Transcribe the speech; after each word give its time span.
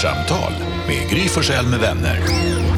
Kvartsamtal 0.00 0.52
med 0.86 1.10
Gry 1.10 1.28
Forssell 1.28 1.66
med 1.66 1.80
vänner. 1.80 2.16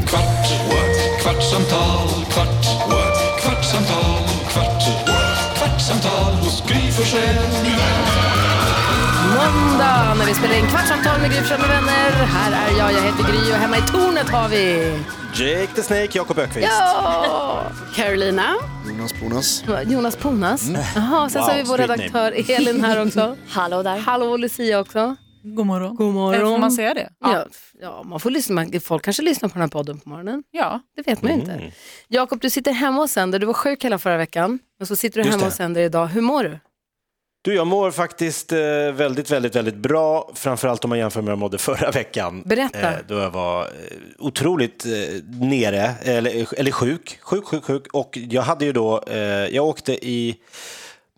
Kvart, 0.07 0.51
what? 0.69 1.23
kvartsamtal, 1.23 2.09
kvart, 2.33 2.65
what? 2.89 3.43
kvartsamtal, 3.43 4.25
kvart, 4.53 4.83
what? 5.07 5.59
kvartsamtal 5.59 6.33
hos 6.33 6.63
Gry 6.69 6.93
Forssell 6.93 7.35
med 7.35 7.63
vänner. 7.63 8.41
Måndag 9.35 10.15
när 10.19 10.27
vi 10.27 10.35
spelar 10.35 10.59
in 10.59 10.67
Kvartsamtal 10.67 11.21
med 11.21 11.31
Gry 11.31 11.39
Forssell 11.39 11.61
med 11.61 11.69
vänner. 11.69 12.11
Här 12.11 12.53
är 12.53 12.79
jag, 12.79 12.93
jag 12.93 13.03
heter 13.03 13.25
Gry 13.33 13.53
och 13.53 13.59
hemma 13.59 13.77
i 13.79 13.83
tornet 13.83 14.29
har 14.29 14.49
vi... 14.49 14.93
Jake 15.35 15.75
the 15.75 15.83
Snake, 15.83 16.09
Jakob 16.13 16.39
Ökvist. 16.39 16.69
Ja! 16.71 17.63
Carolina. 17.95 18.55
Jonas 18.89 19.13
Ponas. 19.13 19.65
Jonas 19.87 20.17
Ponas. 20.17 20.63
Jaha, 20.95 21.29
sen 21.29 21.43
så 21.43 21.49
har 21.51 21.57
vi 21.57 21.63
vår 21.63 21.79
redaktör 21.79 22.51
Elin 22.51 22.85
här 22.85 23.07
också. 23.07 23.37
Hallå 23.49 23.83
där. 23.83 23.99
Hallå 23.99 24.37
Lucia 24.37 24.81
också. 24.81 25.17
God 25.43 25.67
morgon. 25.67 25.97
God 25.97 26.15
morgon. 26.15 26.41
Får 26.53 26.59
man 26.59 26.73
säga 26.73 26.95
det? 26.95 27.11
Ja, 27.21 27.45
ja, 27.81 28.03
man 28.03 28.21
får 28.21 28.31
lyssna. 28.31 28.67
Folk 28.83 29.05
kanske 29.05 29.23
lyssnar 29.23 29.49
på 29.49 29.53
den 29.53 29.61
här 29.63 29.69
podden 29.69 29.99
på 30.01 30.09
morgonen. 30.09 30.43
Ja. 30.51 30.81
Det 30.97 31.07
vet 31.07 31.23
man 31.23 31.33
ju 31.33 31.39
inte. 31.41 31.73
Jakob, 32.09 32.41
du 32.41 32.51
sitter 32.51 32.73
hemma 32.73 33.03
och 33.03 33.11
sänder. 33.11 33.39
Du 33.39 33.47
var 33.47 33.55
sjuk 33.55 33.85
hela 33.85 33.99
förra 33.99 34.17
veckan. 34.17 34.59
Men 34.79 34.87
så 34.87 34.97
sitter 34.97 35.17
du 35.17 35.21
Just 35.27 35.31
hemma 35.33 35.41
det. 35.45 35.47
och 35.47 35.53
sänder 35.53 35.81
idag. 35.81 36.07
Hur 36.07 36.21
mår 36.21 36.45
du? 36.45 36.59
Du, 37.43 37.55
jag 37.55 37.67
mår 37.67 37.91
faktiskt 37.91 38.53
eh, 38.53 38.59
väldigt, 38.93 39.31
väldigt, 39.31 39.57
väldigt 39.57 39.77
bra. 39.77 40.31
Framförallt 40.35 40.85
om 40.85 40.89
man 40.89 40.99
jämför 40.99 41.21
med 41.21 41.27
hur 41.27 41.33
jag 41.33 41.39
mådde 41.39 41.59
förra 41.59 41.91
veckan. 41.91 42.43
Berätta. 42.47 42.93
Eh, 42.93 42.99
då 43.09 43.15
jag 43.15 43.31
var 43.31 43.63
eh, 43.63 43.69
otroligt 44.19 44.87
eh, 44.87 44.93
nere, 45.41 45.91
eller, 46.03 46.59
eller 46.59 46.71
sjuk. 46.71 47.19
Sjuk, 47.23 47.45
sjuk, 47.45 47.65
sjuk. 47.65 47.87
Och 47.93 48.19
jag 48.31 48.43
hade 48.43 48.65
ju 48.65 48.73
då, 48.73 49.03
eh, 49.07 49.19
jag 49.55 49.67
åkte 49.67 49.93
i 50.09 50.37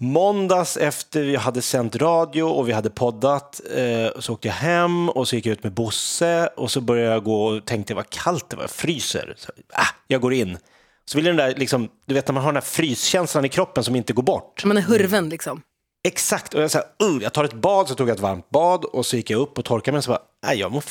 måndags 0.03 0.77
efter 0.77 1.23
vi 1.23 1.37
hade 1.37 1.63
sänt 1.63 1.97
radio 1.97 2.43
och 2.43 2.69
vi 2.69 2.73
hade 2.73 2.91
poddat. 2.91 3.61
Eh, 3.77 4.21
så 4.21 4.33
åkte 4.33 4.49
jag 4.49 4.55
hem 4.55 5.09
och 5.09 5.29
så 5.29 5.37
gick 5.37 5.47
jag 5.47 5.53
ut 5.53 5.63
med 5.63 5.73
Bosse 5.73 6.49
och 6.57 6.71
så 6.71 6.81
började 6.81 7.13
jag 7.13 7.25
gå 7.25 7.45
och 7.45 7.65
tänkte 7.65 7.95
vad 7.95 8.11
kallt 8.11 8.51
det 8.51 8.57
var, 8.57 8.63
jag 8.63 8.71
fryser. 8.71 9.35
Så, 9.37 9.53
ah, 9.73 9.87
jag 10.07 10.21
går 10.21 10.33
in. 10.33 10.59
Så 11.05 11.19
vill 11.19 11.25
den 11.25 11.37
där, 11.37 11.55
liksom, 11.55 11.89
du 12.07 12.15
vet 12.15 12.29
när 12.29 12.33
man 12.33 12.43
har 12.43 12.53
den 12.53 12.57
här 12.57 12.69
fryskänslan 12.69 13.45
i 13.45 13.49
kroppen 13.49 13.85
som 13.85 13.97
inte 13.97 14.13
går 14.13 14.23
bort. 14.23 14.65
Man 14.65 14.77
är 14.77 14.83
hurven 14.83 15.29
liksom. 15.29 15.63
Exakt, 16.09 16.55
och 16.55 16.63
jag, 16.63 16.71
så 16.71 16.79
här, 16.79 17.09
uh, 17.09 17.23
jag 17.23 17.33
tar 17.33 17.45
ett 17.45 17.53
bad, 17.53 17.89
så 17.89 17.95
tog 17.95 18.09
jag 18.09 18.15
ett 18.15 18.21
varmt 18.21 18.51
bad 18.51 18.85
och 18.85 19.07
så 19.07 19.17
gick 19.17 19.31
jag 19.31 19.41
upp 19.41 19.59
och 19.59 19.65
torkade 19.65 19.93
mig 19.93 19.99
och 19.99 20.05
så 20.05 20.11
bara, 20.11 20.23
nej, 20.47 20.59
jag, 20.59 20.75
uh, 20.75 20.83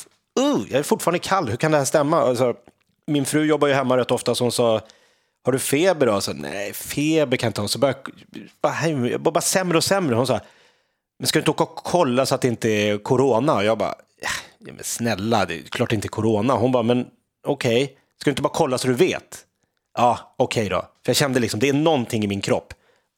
jag 0.69 0.79
är 0.79 0.83
fortfarande 0.83 1.19
kall, 1.19 1.49
hur 1.49 1.57
kan 1.57 1.71
det 1.71 1.77
här 1.77 1.85
stämma? 1.85 2.21
Alltså, 2.21 2.53
min 3.07 3.25
fru 3.25 3.45
jobbar 3.45 3.67
ju 3.67 3.73
hemma 3.73 3.97
rätt 3.97 4.11
ofta 4.11 4.35
så 4.35 4.43
hon 4.43 4.51
sa, 4.51 4.81
har 5.43 5.51
du 5.51 5.59
feber 5.59 6.05
då? 6.05 6.21
Så, 6.21 6.33
nej, 6.33 6.73
feber 6.73 7.37
kan 7.37 7.47
jag 7.47 7.49
inte 7.49 7.61
ha. 7.61 7.67
Så 7.67 7.79
började 7.79 7.99
jag, 8.31 8.49
bara, 8.61 9.09
jag 9.09 9.21
bara, 9.21 9.41
sämre 9.41 9.77
och 9.77 9.83
sämre. 9.83 10.15
Hon 10.15 10.27
sa, 10.27 10.39
men 11.19 11.27
ska 11.27 11.39
du 11.39 11.41
inte 11.41 11.51
åka 11.51 11.63
och 11.63 11.75
kolla 11.75 12.25
så 12.25 12.35
att 12.35 12.41
det 12.41 12.47
inte 12.47 12.69
är 12.69 12.97
corona? 12.97 13.55
Och 13.55 13.63
jag 13.63 13.77
bara, 13.77 13.95
ja, 14.21 14.29
men 14.73 14.83
snälla, 14.83 15.45
det 15.45 15.55
är 15.55 15.61
klart 15.61 15.89
det 15.89 15.95
inte 15.95 16.07
är 16.07 16.09
corona. 16.09 16.53
Hon 16.53 16.71
bara, 16.71 16.83
men 16.83 17.07
okej, 17.47 17.97
ska 18.17 18.29
du 18.29 18.31
inte 18.31 18.41
bara 18.41 18.53
kolla 18.53 18.77
så 18.77 18.87
du 18.87 18.93
vet? 18.93 19.45
Ja, 19.97 20.35
okej 20.37 20.69
då. 20.69 20.81
För 20.81 21.09
jag 21.09 21.15
kände 21.15 21.39
liksom, 21.39 21.59
det 21.59 21.69
är 21.69 21.73
någonting 21.73 22.23
i 22.23 22.27
min 22.27 22.41
kropp. 22.41 22.73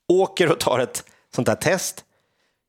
Åker 0.08 0.52
och 0.52 0.60
tar 0.60 0.80
ett 0.80 1.04
sånt 1.36 1.48
här 1.48 1.56
test. 1.56 2.06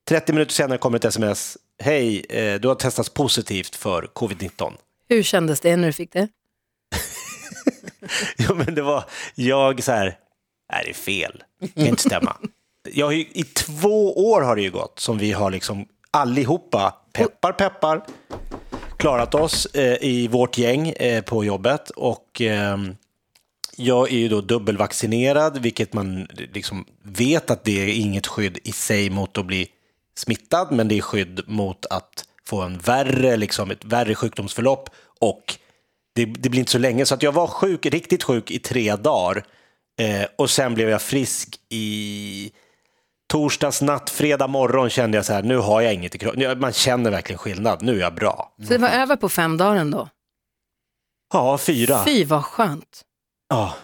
30 0.09 0.33
minuter 0.33 0.53
senare 0.53 0.79
kommer 0.79 0.97
ett 0.97 1.05
sms. 1.05 1.59
Hej, 1.83 2.27
eh, 2.29 2.61
du 2.61 2.69
har 2.69 2.75
testats 2.75 3.09
positivt 3.09 3.77
för 3.77 4.03
covid-19. 4.03 4.73
Hur 5.09 5.23
kändes 5.23 5.61
det 5.61 5.77
när 5.77 5.87
du 5.87 5.93
fick 5.93 6.13
det? 6.13 6.29
Jo, 8.39 8.55
men 8.55 8.75
det 8.75 8.83
var 8.83 9.05
jag 9.35 9.83
så 9.83 9.93
här, 9.93 10.19
nej 10.73 10.83
det 10.85 10.91
är 10.91 10.95
fel, 10.95 11.43
det 11.61 11.69
kan 11.69 11.87
inte 11.87 12.03
stämma. 12.03 12.37
Jag 12.93 13.07
har 13.07 13.13
ju, 13.13 13.21
I 13.33 13.45
två 13.45 14.31
år 14.33 14.41
har 14.43 14.57
det 14.57 14.63
ju 14.63 14.71
gått 14.71 14.99
som 14.99 15.19
vi 15.19 15.33
har 15.33 15.51
liksom 15.51 15.87
allihopa, 16.11 16.95
peppar 17.13 17.53
peppar, 17.53 18.05
klarat 18.97 19.35
oss 19.35 19.67
eh, 19.67 19.97
i 20.01 20.29
vårt 20.29 20.59
gäng 20.59 20.89
eh, 20.89 21.23
på 21.23 21.45
jobbet. 21.45 21.91
Och 21.91 22.41
eh, 22.41 22.79
jag 23.77 24.13
är 24.13 24.17
ju 24.17 24.29
då 24.29 24.41
dubbelvaccinerad, 24.41 25.59
vilket 25.59 25.93
man 25.93 26.29
liksom 26.53 26.85
vet 27.03 27.51
att 27.51 27.65
det 27.65 27.83
är 27.83 27.95
inget 27.95 28.27
skydd 28.27 28.59
i 28.65 28.73
sig 28.73 29.11
mot 29.11 29.39
att 29.39 29.47
bli 29.47 29.69
smittad, 30.17 30.73
men 30.73 30.89
det 30.89 30.99
är 30.99 31.01
skydd 31.01 31.41
mot 31.47 31.87
att 31.87 32.25
få 32.47 32.63
en 32.63 32.79
värre, 32.79 33.37
liksom 33.37 33.71
ett 33.71 33.85
värre 33.85 34.15
sjukdomsförlopp 34.15 34.91
och 35.21 35.59
det, 36.15 36.25
det 36.25 36.49
blir 36.49 36.61
inte 36.61 36.73
så 36.73 36.79
länge. 36.79 37.07
Så 37.07 37.15
att 37.15 37.23
jag 37.23 37.33
var 37.33 37.47
sjuk, 37.47 37.87
riktigt 37.87 38.23
sjuk 38.23 38.51
i 38.51 38.59
tre 38.59 38.97
dagar 38.97 39.45
eh, 40.01 40.27
och 40.39 40.51
sen 40.51 40.75
blev 40.75 40.89
jag 40.89 41.03
frisk 41.03 41.61
i 41.69 42.53
torsdags 43.27 43.83
natt, 43.83 44.11
fredag 44.11 44.47
morgon 44.47 44.91
kände 44.91 45.19
jag 45.19 45.25
så 45.25 45.33
här, 45.33 45.43
nu 45.43 45.57
har 45.57 45.81
jag 45.81 45.95
inget 45.95 46.15
i 46.15 46.19
kroppen. 46.19 46.61
Man 46.61 46.73
känner 46.73 47.11
verkligen 47.11 47.39
skillnad, 47.39 47.83
nu 47.83 47.97
är 47.97 48.01
jag 48.01 48.15
bra. 48.15 48.55
Så 48.59 48.65
det 48.65 48.79
var 48.79 48.89
över 48.89 49.17
på 49.17 49.29
fem 49.29 49.57
dagar 49.57 49.77
ändå? 49.77 50.09
Ja, 51.33 51.59
fyra. 51.59 52.05
Fy 52.05 52.25
vad 52.25 52.45
skönt. 52.45 53.03
Ja. 53.49 53.75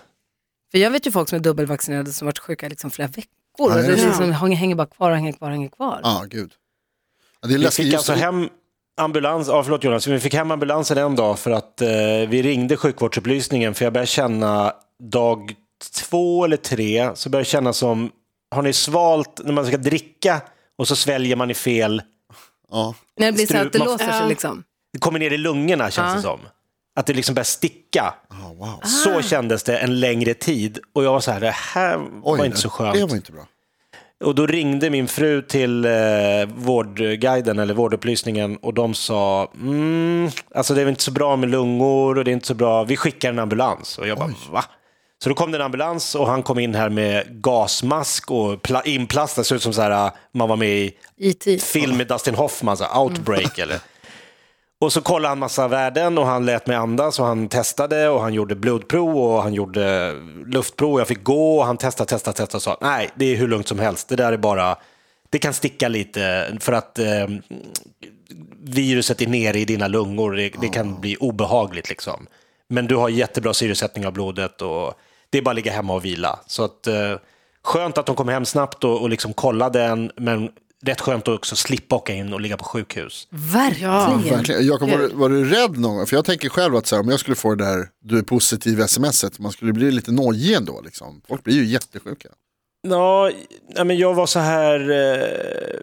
För 0.71 0.79
jag 0.79 0.91
vet 0.91 1.07
ju 1.07 1.11
folk 1.13 1.29
som 1.29 1.37
är 1.37 1.41
dubbelvaccinerade 1.43 2.13
som 2.13 2.27
varit 2.27 2.39
sjuka 2.39 2.69
liksom 2.69 2.91
flera 2.91 3.09
veckor. 3.09 3.31
Ja, 3.59 3.65
och 3.65 3.73
är 3.73 3.83
det 3.83 3.89
det 3.89 3.99
så? 3.99 4.07
liksom 4.07 4.33
hänger, 4.33 4.57
hänger 4.57 4.75
bara 4.75 4.87
kvar 4.87 5.11
och 5.11 5.17
hänger 5.17 5.33
kvar 5.33 5.49
och 5.49 5.53
hänger 5.55 5.69
kvar. 5.69 6.01
Ja, 6.03 6.25
gud. 6.31 6.53
Ja, 7.41 7.49
det 7.49 7.55
är 7.55 7.59
Vi 7.59 7.65
läskigt. 7.65 7.87
fick 7.87 7.95
alltså 7.95 8.13
hem 8.13 8.49
ambulans, 8.97 9.49
ja 9.49 9.63
förlåt 9.63 9.85
Jonas, 9.85 10.07
vi 10.07 10.21
fick 10.21 10.35
hem 10.35 10.51
ambulansen 10.51 10.99
en 10.99 11.17
dag 11.17 11.39
för 11.39 11.51
att 11.51 11.81
eh, 11.81 11.89
vi 12.29 12.43
ringde 12.43 12.77
sjukvårdsupplysningen 12.77 13.75
för 13.75 13.85
jag 13.85 13.93
började 13.93 14.07
känna 14.07 14.73
dag 15.13 15.55
två 15.95 16.45
eller 16.45 16.57
tre 16.57 17.11
så 17.15 17.29
började 17.29 17.41
jag 17.41 17.47
känna 17.47 17.73
som, 17.73 18.11
har 18.51 18.63
ni 18.63 18.73
svalt 18.73 19.41
när 19.45 19.53
man 19.53 19.67
ska 19.67 19.77
dricka 19.77 20.41
och 20.79 20.89
så 20.89 20.97
sväljer 20.97 21.37
man 21.37 21.51
i 21.51 21.55
fel, 21.55 22.03
Ja. 22.71 22.95
När 23.17 23.27
det 23.27 23.33
blir 23.33 23.47
så 23.47 23.57
att 23.57 23.73
det 23.73 23.79
låser 23.79 23.99
sig 23.99 24.21
Ja. 24.21 24.27
liksom. 24.29 24.65
det 24.93 24.99
kommer 24.99 25.19
ner 25.19 25.31
i 25.31 25.39
lungorna 25.39 25.91
känns 25.91 26.15
det 26.17 26.23
som. 26.23 26.41
Att 26.97 27.07
det 27.07 27.13
liksom 27.13 27.35
börjar 27.35 27.45
sticka. 27.45 28.15
Ja, 28.31 28.55
wow. 28.59 28.81
Så 28.85 29.23
kändes 29.23 29.63
det 29.63 29.79
en 29.79 30.01
längre 30.01 30.35
tid 30.35 30.79
och 30.95 31.05
jag 31.05 31.13
var 31.13 31.21
så 31.21 31.31
här, 31.31 31.41
det 31.41 31.51
här 31.51 31.97
var 32.23 32.45
inte 32.45 32.59
så 32.59 32.71
skönt. 32.71 32.95
Det 32.95 33.05
var 33.05 33.17
inte 33.17 33.33
bra. 33.33 33.47
Och 34.25 34.35
då 34.35 34.47
ringde 34.47 34.91
min 34.91 35.09
fru 35.09 35.43
till 35.43 35.85
eh, 35.85 35.91
vårdguiden 36.55 37.59
eller 37.59 37.75
vårdupplysningen 37.75 38.57
och 38.57 38.75
de 38.75 38.95
sa, 38.95 39.51
mm, 39.61 40.31
alltså 40.55 40.75
det 40.75 40.83
är 40.83 40.89
inte 40.89 41.03
så 41.03 41.11
bra 41.11 41.37
med 41.37 41.49
lungor 41.51 42.19
och 42.19 42.25
det 42.25 42.31
är 42.31 42.33
inte 42.33 42.47
så 42.47 42.55
bra, 42.55 42.85
vi 42.85 42.97
skickar 42.97 43.29
en 43.29 43.39
ambulans. 43.39 43.99
Och 43.99 44.09
jag 44.09 44.19
bara, 44.19 44.33
va? 44.53 44.65
Så 45.23 45.29
då 45.29 45.35
kom 45.35 45.51
det 45.51 45.59
en 45.59 45.63
ambulans 45.63 46.15
och 46.15 46.27
han 46.27 46.43
kom 46.43 46.59
in 46.59 46.75
här 46.75 46.89
med 46.89 47.25
gasmask 47.43 48.31
och 48.31 48.63
pla- 48.63 48.83
inplastad, 48.85 49.45
såg 49.45 49.57
ut 49.57 49.63
som 49.63 49.73
så 49.73 49.83
här, 49.83 50.07
eh, 50.07 50.13
man 50.33 50.49
var 50.49 50.57
med 50.57 50.69
i 50.79 50.93
IT. 51.17 51.63
film 51.63 51.97
med 51.97 52.07
Dustin 52.07 52.35
Hoffman, 52.35 52.77
så 52.77 52.85
här, 52.85 53.01
outbreak 53.03 53.59
eller. 53.59 53.79
Och 54.81 54.93
så 54.93 55.01
kollade 55.01 55.29
han 55.29 55.39
massa 55.39 55.69
värden 55.69 56.19
och 56.19 56.27
han 56.27 56.47
lät 56.47 56.67
mig 56.67 56.77
andas 56.77 57.21
och 57.21 57.27
han 57.27 57.49
testade 57.49 58.09
och 58.09 58.21
han 58.21 58.35
gjorde 58.35 58.55
blodprov 58.55 59.19
och 59.19 59.43
han 59.43 59.55
gjorde 59.55 60.15
luftprov 60.47 60.99
jag 60.99 61.09
fick 61.09 61.23
gå 61.23 61.59
och 61.59 61.67
han 61.67 61.77
testade, 61.77 62.09
testade, 62.09 62.37
testade 62.37 62.57
och 62.57 62.63
sa 62.63 62.79
nej, 62.81 63.11
det 63.15 63.25
är 63.25 63.37
hur 63.37 63.49
lugnt 63.49 63.69
som 63.69 63.79
helst. 63.79 64.09
Det 64.09 64.17
där 64.17 64.33
är 64.33 64.37
bara, 64.37 64.77
det 65.31 65.39
kan 65.39 65.53
sticka 65.53 65.89
lite 65.89 66.53
för 66.61 66.73
att 66.73 66.99
eh, 66.99 67.29
viruset 68.63 69.23
är 69.23 69.27
nere 69.27 69.59
i 69.59 69.65
dina 69.65 69.89
lungor. 69.89 70.33
Det, 70.33 70.53
det 70.61 70.69
kan 70.69 71.01
bli 71.01 71.17
obehagligt 71.17 71.89
liksom. 71.89 72.27
Men 72.69 72.87
du 72.87 72.97
har 72.97 73.09
jättebra 73.09 73.55
syresättning 73.55 74.07
av 74.07 74.13
blodet 74.13 74.63
och 74.63 74.95
det 75.31 75.39
är 75.39 75.43
bara 75.43 75.51
att 75.51 75.57
ligga 75.57 75.73
hemma 75.73 75.95
och 75.95 76.05
vila. 76.05 76.39
Så 76.47 76.65
att, 76.65 76.87
eh, 76.87 77.17
skönt 77.63 77.99
att 77.99 78.07
de 78.07 78.17
kom 78.17 78.29
hem 78.29 78.45
snabbt 78.45 78.85
och, 78.85 79.01
och 79.01 79.11
liksom 79.11 79.33
kollade 79.33 79.83
en, 79.83 80.13
men 80.17 80.51
rätt 80.83 81.01
skönt 81.01 81.29
att 81.29 81.35
också 81.35 81.57
slippa 81.57 81.97
åka 81.97 82.15
in 82.15 82.33
och 82.33 82.41
ligga 82.41 82.57
på 82.57 82.65
sjukhus. 82.65 83.29
Verkligen. 83.31 84.23
Verkligen. 84.23 84.67
Jakob, 84.67 84.91
var, 84.91 84.99
du- 84.99 85.09
var 85.15 85.29
du 85.29 85.45
rädd 85.51 85.79
någon 85.79 85.97
gång? 85.97 86.07
För 86.07 86.17
jag 86.17 86.25
tänker 86.25 86.49
själv 86.49 86.77
att 86.77 86.87
så 86.87 86.97
här, 86.97 87.03
om 87.03 87.09
jag 87.09 87.21
skulle 87.21 87.37
få 87.37 87.55
det 87.55 87.65
där 87.65 87.89
du 88.05 88.19
är 88.19 88.23
positiv 88.23 88.87
smset, 88.87 89.39
man 89.39 89.53
skulle 89.53 89.73
bli 89.73 89.91
lite 89.91 90.13
nojig 90.13 90.55
ändå. 90.55 90.81
Liksom. 90.81 91.21
Folk 91.29 91.45
blir 91.45 91.55
ju 91.55 91.65
jättesjuka. 91.65 92.29
Ja, 92.83 93.31
nej, 93.75 93.85
men 93.85 93.99
jag 93.99 94.15
var 94.15 94.27
så 94.27 94.39
här... 94.39 94.91
Eh, 94.91 95.81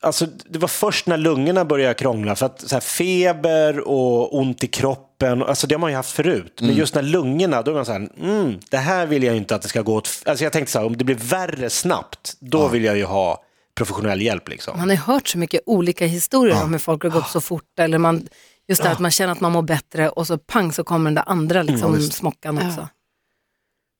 alltså, 0.00 0.26
det 0.48 0.58
var 0.58 0.68
först 0.68 1.06
när 1.06 1.16
lungorna 1.16 1.64
började 1.64 1.94
krångla. 1.94 2.36
För 2.36 2.46
att 2.46 2.60
så 2.60 2.74
här, 2.76 2.80
feber 2.80 3.80
och 3.88 4.38
ont 4.38 4.64
i 4.64 4.66
kroppen, 4.66 5.42
alltså, 5.42 5.66
det 5.66 5.74
har 5.74 5.80
man 5.80 5.90
ju 5.90 5.96
haft 5.96 6.10
förut. 6.12 6.58
Men 6.60 6.74
just 6.74 6.94
när 6.94 7.02
lungorna, 7.02 7.62
då 7.62 7.70
är 7.70 7.74
man 7.74 7.84
så 7.86 7.92
här, 7.92 8.08
mm, 8.20 8.58
det 8.70 8.76
här 8.76 9.06
vill 9.06 9.22
jag 9.22 9.36
inte 9.36 9.54
att 9.54 9.62
det 9.62 9.68
ska 9.68 9.82
gå 9.82 9.94
åt... 9.94 10.08
Alltså, 10.26 10.44
jag 10.44 10.52
tänkte 10.52 10.72
så 10.72 10.78
här, 10.78 10.86
om 10.86 10.96
det 10.96 11.04
blir 11.04 11.16
värre 11.16 11.70
snabbt, 11.70 12.36
då 12.40 12.68
vill 12.68 12.84
jag 12.84 12.96
ju 12.96 13.04
ha 13.04 13.43
professionell 13.74 14.22
hjälp. 14.22 14.48
Liksom. 14.48 14.78
Man 14.78 14.90
har 14.90 14.96
hört 14.96 15.28
så 15.28 15.38
mycket 15.38 15.60
olika 15.66 16.06
historier 16.06 16.62
om 16.62 16.72
hur 16.72 16.78
folk 16.78 17.02
har 17.02 17.10
gått 17.10 17.28
så 17.28 17.40
fort. 17.40 17.78
Eller 17.78 17.98
man, 17.98 18.28
just 18.68 18.82
det 18.82 18.88
här 18.88 18.94
att 18.94 19.00
man 19.00 19.10
känner 19.10 19.32
att 19.32 19.40
man 19.40 19.52
mår 19.52 19.62
bättre 19.62 20.08
och 20.08 20.26
så 20.26 20.38
pang 20.38 20.72
så 20.72 20.84
kommer 20.84 21.04
den 21.04 21.14
där 21.14 21.24
andra 21.26 21.62
liksom, 21.62 22.00
smockan 22.00 22.58
också. 22.58 22.88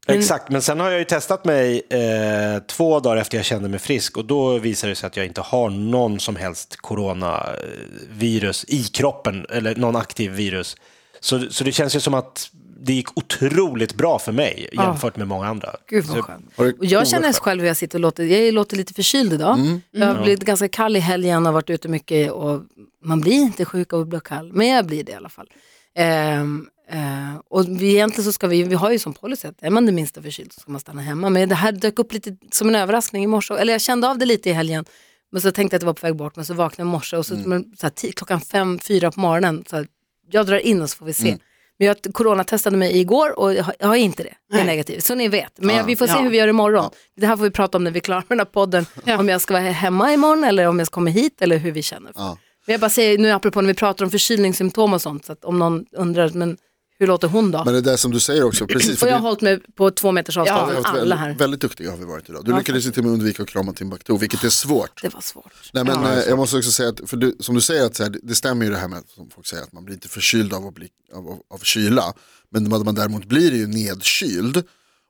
Exakt, 0.06 0.50
men 0.50 0.62
sen 0.62 0.80
har 0.80 0.90
jag 0.90 0.98
ju 0.98 1.04
testat 1.04 1.44
mig 1.44 1.82
eh, 1.90 2.62
två 2.62 3.00
dagar 3.00 3.16
efter 3.16 3.38
jag 3.38 3.44
kände 3.44 3.68
mig 3.68 3.78
frisk 3.78 4.16
och 4.16 4.24
då 4.24 4.58
visade 4.58 4.92
det 4.92 4.96
sig 4.96 5.06
att 5.06 5.16
jag 5.16 5.26
inte 5.26 5.40
har 5.40 5.70
någon 5.70 6.20
som 6.20 6.36
helst 6.36 6.76
coronavirus 6.76 8.64
i 8.68 8.82
kroppen 8.84 9.46
eller 9.50 9.76
någon 9.76 9.96
aktiv 9.96 10.32
virus. 10.32 10.76
Så, 11.20 11.50
så 11.50 11.64
det 11.64 11.72
känns 11.72 11.96
ju 11.96 12.00
som 12.00 12.14
att 12.14 12.50
det 12.80 12.92
gick 12.92 13.18
otroligt 13.18 13.94
bra 13.94 14.18
för 14.18 14.32
mig 14.32 14.68
jämfört 14.72 15.16
med 15.16 15.28
många 15.28 15.46
andra. 15.46 15.76
Gud 15.88 16.04
vad 16.04 16.24
skönt. 16.24 16.50
Och 16.56 16.84
jag 16.84 17.08
känner 17.08 17.32
själv 17.32 17.60
hur 17.60 17.68
jag 17.68 17.76
sitter 17.76 17.98
och 17.98 18.00
låter, 18.00 18.24
jag 18.24 18.54
låter 18.54 18.76
lite 18.76 18.94
förkyld 18.94 19.32
idag. 19.32 19.58
Mm. 19.58 19.80
Jag 19.90 20.06
har 20.06 20.22
blivit 20.22 20.44
ganska 20.44 20.68
kall 20.68 20.96
i 20.96 21.00
helgen 21.00 21.46
och 21.46 21.52
varit 21.52 21.70
ute 21.70 21.88
mycket 21.88 22.32
och 22.32 22.62
man 23.04 23.20
blir 23.20 23.32
inte 23.32 23.64
sjuk 23.64 23.92
av 23.92 24.00
att 24.00 24.08
bli 24.08 24.20
kall, 24.24 24.52
men 24.52 24.68
jag 24.68 24.86
blir 24.86 25.04
det 25.04 25.12
i 25.12 25.14
alla 25.14 25.28
fall. 25.28 25.48
Ehm, 25.96 26.66
eh, 26.90 27.40
och 27.50 27.64
vi, 27.68 27.92
egentligen 27.92 28.24
så 28.24 28.32
ska 28.32 28.46
vi, 28.46 28.62
vi 28.62 28.74
har 28.74 28.90
ju 28.90 28.98
som 28.98 29.14
policy 29.14 29.48
att 29.48 29.62
är 29.62 29.70
man 29.70 29.86
det 29.86 29.92
minsta 29.92 30.22
förkyld 30.22 30.52
så 30.52 30.60
ska 30.60 30.70
man 30.70 30.80
stanna 30.80 31.02
hemma. 31.02 31.30
Men 31.30 31.48
det 31.48 31.54
här 31.54 31.72
dök 31.72 31.98
upp 31.98 32.12
lite 32.12 32.36
som 32.52 32.68
en 32.68 32.74
överraskning 32.74 33.24
i 33.24 33.26
morse, 33.26 33.54
eller 33.54 33.72
jag 33.72 33.80
kände 33.80 34.08
av 34.08 34.18
det 34.18 34.26
lite 34.26 34.50
i 34.50 34.52
helgen. 34.52 34.84
Men 35.32 35.40
så 35.40 35.50
tänkte 35.50 35.74
jag 35.74 35.78
att 35.78 35.80
det 35.80 35.86
var 35.86 35.94
på 35.94 36.06
väg 36.06 36.16
bort, 36.16 36.36
men 36.36 36.44
så 36.44 36.54
vaknade 36.54 36.82
jag 36.82 36.88
i 36.88 36.92
morse 36.92 37.16
och 37.16 37.26
så, 37.26 37.34
Mm. 37.34 37.64
så 37.76 37.86
här, 37.86 38.12
klockan 38.12 38.40
fem, 38.40 38.78
fyra 38.78 39.10
på 39.10 39.20
morgonen, 39.20 39.64
så 39.70 39.76
här, 39.76 39.86
jag 40.30 40.46
drar 40.46 40.58
in 40.58 40.82
och 40.82 40.90
så 40.90 40.96
får 40.96 41.06
vi 41.06 41.12
se. 41.12 41.28
Mm. 41.28 41.40
Men 41.78 41.88
jag 41.88 41.96
coronatestade 42.14 42.76
mig 42.76 42.98
igår 42.98 43.38
och 43.38 43.54
jag 43.54 43.64
har, 43.64 43.74
jag 43.78 43.86
har 43.86 43.94
inte 43.96 44.22
det, 44.22 44.34
jag 44.52 44.60
är 44.60 44.64
negativ. 44.64 45.00
Så 45.00 45.14
ni 45.14 45.28
vet, 45.28 45.52
men 45.56 45.76
jag, 45.76 45.84
vi 45.84 45.96
får 45.96 46.06
se 46.06 46.12
Ja. 46.12 46.20
hur 46.22 46.30
vi 46.30 46.36
gör 46.38 46.48
imorgon. 46.48 46.90
Det 47.16 47.26
här 47.26 47.36
får 47.36 47.44
vi 47.44 47.50
prata 47.50 47.78
om 47.78 47.84
när 47.84 47.90
vi 47.90 47.98
är 47.98 48.00
klara 48.00 48.18
med 48.20 48.26
den 48.28 48.38
här 48.38 48.44
podden. 48.44 48.86
Om 49.18 49.28
jag 49.28 49.40
ska 49.40 49.54
vara 49.54 49.62
hemma 49.62 50.12
imorgon 50.12 50.44
eller 50.44 50.66
om 50.68 50.78
jag 50.78 50.86
ska 50.86 50.94
komma 50.94 51.10
hit 51.10 51.42
eller 51.42 51.56
hur 51.58 51.72
vi 51.72 51.82
känner. 51.82 52.12
Ja. 52.14 52.38
Men 52.66 52.72
jag 52.72 52.80
bara 52.80 52.90
säger 52.90 53.18
nu 53.18 53.30
apropå 53.30 53.60
när 53.60 53.68
vi 53.68 53.74
pratar 53.74 54.04
om 54.04 54.10
förkylningssymptom 54.10 54.92
och 54.94 55.02
sånt, 55.02 55.24
så 55.24 55.32
att 55.32 55.44
om 55.44 55.58
någon 55.58 55.84
undrar, 55.96 56.30
men 56.34 56.56
hur 56.98 57.06
låter 57.06 57.28
hon 57.28 57.50
då? 57.50 57.64
Men 57.64 57.74
det 57.74 57.80
där 57.80 57.96
som 57.96 58.10
du 58.10 58.20
säger 58.20 58.44
också, 58.44 58.66
precis. 58.66 59.02
och 59.02 59.08
jag 59.08 59.12
har 59.12 59.18
det- 59.20 59.22
hållit 59.26 59.40
mig 59.40 59.60
på 59.74 59.90
två 59.90 60.12
meters 60.12 60.36
avstånd 60.36 60.72
varit 60.72 60.86
alla 60.86 60.98
väldigt, 60.98 61.18
här. 61.18 61.34
väldigt 61.34 61.60
duktiga 61.60 61.90
har 61.90 61.96
vi 61.98 62.04
varit 62.04 62.28
idag. 62.28 62.44
Du 62.44 62.50
Ja, 62.50 62.58
lyckades 62.58 62.86
och 62.86 62.96
med 63.04 63.12
undvika 63.12 63.42
att 63.42 63.48
krama 63.48 63.72
Timbuktu, 63.72 64.18
vilket 64.18 64.44
är 64.44 64.48
svårt. 64.48 65.02
Det 65.02 65.14
var 65.14 65.20
svårt. 65.20 65.52
Nej, 65.72 65.84
men, 65.84 66.04
eh, 66.04 66.18
jag 66.18 66.36
måste 66.38 66.56
också 66.56 66.70
säga 66.72 66.88
att, 66.88 67.00
för 67.10 67.16
du, 67.16 67.36
som 67.40 67.54
du 67.54 67.60
säger, 67.60 67.86
att 67.86 67.96
så 67.96 68.02
här, 68.02 68.10
det, 68.10 68.18
det 68.22 68.34
stämmer 68.34 68.64
ju 68.64 68.70
det 68.70 68.78
här 68.78 68.88
med 68.88 69.02
som 69.14 69.30
folk 69.30 69.46
säger 69.46 69.62
att 69.62 69.72
man 69.72 69.84
blir 69.84 69.94
inte 69.94 70.08
förkyld 70.08 70.52
av, 70.54 70.66
att 70.66 70.74
bli, 70.74 70.88
av, 71.14 71.28
av, 71.28 71.38
av 71.50 71.58
kyla. 71.58 72.12
Men 72.50 72.68
man, 72.68 72.94
däremot 72.94 73.24
blir 73.24 73.52
ju 73.54 73.66
nedkyld. 73.66 74.62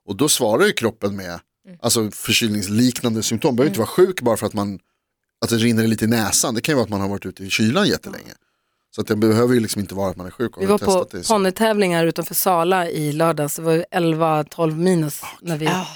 Och 0.06 0.16
då 0.16 0.28
svarar 0.28 0.66
ju 0.66 0.72
kroppen 0.72 1.16
med 1.16 1.40
alltså, 1.82 2.10
förkylningsliknande 2.10 3.22
symptom. 3.22 3.48
Man 3.48 3.56
behöver 3.56 3.70
inte 3.70 3.80
vara 3.80 3.88
sjuk 3.88 4.20
bara 4.20 4.36
för 4.36 4.46
att, 4.46 4.54
man, 4.54 4.78
att 5.44 5.50
det 5.50 5.56
rinner 5.56 5.86
lite 5.86 6.04
i 6.04 6.08
näsan. 6.08 6.54
Det 6.54 6.60
kan 6.60 6.72
ju 6.72 6.76
vara 6.76 6.84
att 6.84 6.90
man 6.90 7.00
har 7.00 7.08
varit 7.08 7.26
ute 7.26 7.44
i 7.44 7.50
kylan 7.50 7.88
jättelänge. 7.88 8.32
Så 8.94 9.00
att 9.00 9.06
det 9.06 9.16
behöver 9.16 9.54
ju 9.54 9.60
liksom 9.60 9.80
inte 9.80 9.94
vara 9.94 10.10
att 10.10 10.16
man 10.16 10.26
är 10.26 10.30
sjuk 10.30 10.52
Vi 10.58 10.66
var 10.66 10.78
på 10.78 11.06
det. 11.10 11.24
så- 11.24 11.34
ponnytävlingar 11.34 12.06
utanför 12.06 12.34
Sala 12.34 12.88
i 12.90 13.12
lördags. 13.12 13.56
Det 13.56 13.62
var 13.62 13.72
ju 13.72 13.84
11-12 13.90 14.76
minus 14.78 15.20
när 15.40 15.56
vi 15.56 15.64
Ja. 15.66 15.86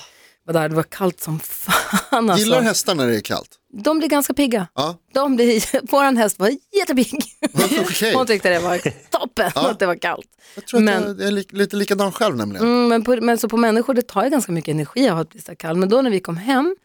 var 0.47 0.53
där. 0.55 0.69
Det 0.69 0.75
var 0.75 0.83
kallt 0.83 1.21
som 1.21 1.41
fan 1.41 2.31
alltså. 2.31 2.45
Gillar 2.45 2.63
hästar 2.63 2.95
när 2.95 3.07
det 3.07 3.17
är 3.17 3.21
kallt? 3.21 3.51
De 3.83 3.99
blir 3.99 4.09
ganska 4.09 4.35
pigga. 4.35 4.67
De 5.15 5.37
blir, 5.37 5.87
våran 5.93 6.17
häst 6.17 6.39
var 6.39 6.51
jättepigg. 6.79 7.23
okej. 7.81 8.13
Hon 8.17 8.27
tyckte 8.27 8.49
det 8.51 8.59
var 8.59 8.81
toppen 9.11 9.51
att 9.55 9.79
det 9.79 9.87
var 9.87 9.95
kallt. 9.97 10.27
Jag 10.55 10.67
tror 10.67 10.79
att 10.81 10.85
Men- 10.85 11.03
jag, 11.03 11.21
jag 11.21 11.27
är 11.27 11.31
li, 11.31 11.47
lite 11.51 11.77
likadan 11.77 12.13
själv 12.13 12.37
nämligen. 12.37 12.67
Mm, 12.67 12.89
men, 12.89 13.05
på, 13.05 13.17
men 13.21 13.39
så 13.39 13.49
på 13.49 13.57
människor 13.57 13.95
det 13.95 14.03
tar 14.03 14.25
ju 14.25 14.31
ganska 14.31 14.53
mycket 14.53 14.73
energi 14.73 15.09
att 15.09 15.15
ha 15.15 15.23
ett 15.23 15.29
visst 15.35 15.59
kall. 15.59 15.77
Men 15.77 15.89
då 15.89 16.03
när 16.03 16.11
vi 16.11 16.21
kom 16.21 16.37
hem, 16.37 16.77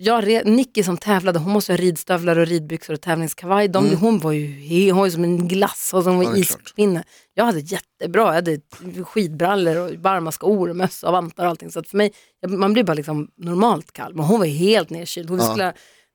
jag, 0.00 0.46
Nicky 0.46 0.82
som 0.82 0.96
tävlade, 0.96 1.38
hon 1.38 1.52
måste 1.52 1.72
ha 1.72 1.76
ridstövlar 1.76 2.38
och 2.38 2.46
ridbyxor 2.46 2.94
och 2.94 3.00
tävlingskavaj. 3.00 3.68
De, 3.68 3.96
Hon 3.96 4.18
var 4.18 4.32
ju 4.32 4.90
hon 4.90 4.98
var 4.98 5.06
ju 5.06 5.12
som 5.12 5.24
en 5.24 5.48
glass 5.48 5.90
och 5.94 6.02
som 6.02 6.12
Mm. 6.12 6.22
Ja, 6.24 6.28
var 6.30 6.42
klart. 6.42 6.62
ispinne. 6.68 7.04
Jag 7.34 7.44
hade 7.44 7.58
jättebra, 7.60 8.22
jag 8.26 8.32
hade 8.34 8.60
skidbrallor 9.04 9.76
och 9.76 9.94
varma 9.94 10.32
skor 10.32 10.70
och 10.70 10.76
mössa 10.76 11.06
och 11.06 11.12
vantar 11.12 11.44
och 11.44 11.50
allting. 11.50 11.70
Så 11.70 11.82
för 11.82 11.96
mig, 11.96 12.12
man 12.48 12.72
blir 12.72 12.84
bara 12.84 12.94
liksom 12.94 13.28
normalt 13.36 13.92
kall. 13.92 14.14
Men 14.14 14.24
hon 14.24 14.38
var 14.38 14.46
helt 14.46 14.90
nedkyld. 14.90 15.30
Hon 15.30 15.38
Ja. 15.38 15.44
skulle 15.44 15.72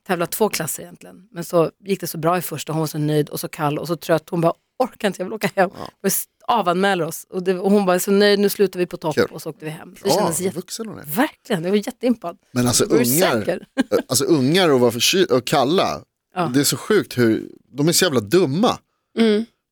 tävla 0.07 0.25
två 0.25 0.49
klasser 0.49 0.83
egentligen. 0.83 1.15
Men 1.31 1.43
så 1.43 1.69
gick 1.85 1.99
det 2.01 2.07
så 2.07 2.17
bra 2.17 2.37
i 2.37 2.41
första, 2.41 2.73
hon 2.73 2.79
var 2.79 2.87
så 2.87 2.97
nöjd 2.97 3.29
och 3.29 3.39
så 3.39 3.47
kall 3.47 3.77
och 3.79 3.87
så 3.87 3.95
trött. 3.95 4.29
Hon 4.29 4.41
bara, 4.41 4.53
orkar 4.83 5.07
inte, 5.07 5.21
jag 5.21 5.25
vill 5.25 5.33
åka 5.33 5.49
hem. 5.55 5.69
Vi 6.01 6.09
avanmäler 6.47 7.05
oss. 7.05 7.25
Och, 7.29 7.43
det, 7.43 7.59
och 7.59 7.71
hon 7.71 7.85
var 7.85 7.99
så 7.99 8.11
nöjd, 8.11 8.39
nu 8.39 8.49
slutar 8.49 8.79
vi 8.79 8.85
på 8.85 8.97
topp 8.97 9.15
Kul. 9.15 9.27
och 9.31 9.41
så 9.41 9.49
åkte 9.49 9.65
vi 9.65 9.71
hem. 9.71 9.93
Det 9.93 10.09
Ja, 10.09 10.15
kändes 10.15 10.37
vad 10.39 10.45
jätte... 10.45 10.55
vuxen 10.55 10.87
hon 10.87 10.99
är. 10.99 11.03
Verkligen, 11.05 11.63
jag 11.63 11.69
var 11.69 11.77
jätteimpad. 11.77 12.37
Men 12.51 12.67
alltså 12.67 12.83
ungar, 12.85 13.05
säker? 13.05 13.67
alltså 14.07 14.25
ungar 14.25 14.69
och 14.69 14.79
vara 14.79 14.91
och 15.37 15.45
kalla, 15.45 16.01
Ja. 16.35 16.51
det 16.53 16.59
är 16.59 16.63
så 16.63 16.77
sjukt 16.77 17.17
hur, 17.17 17.49
de 17.77 17.87
är 17.87 17.91
så 17.91 18.05
jävla 18.05 18.19
dumma. 18.19 18.77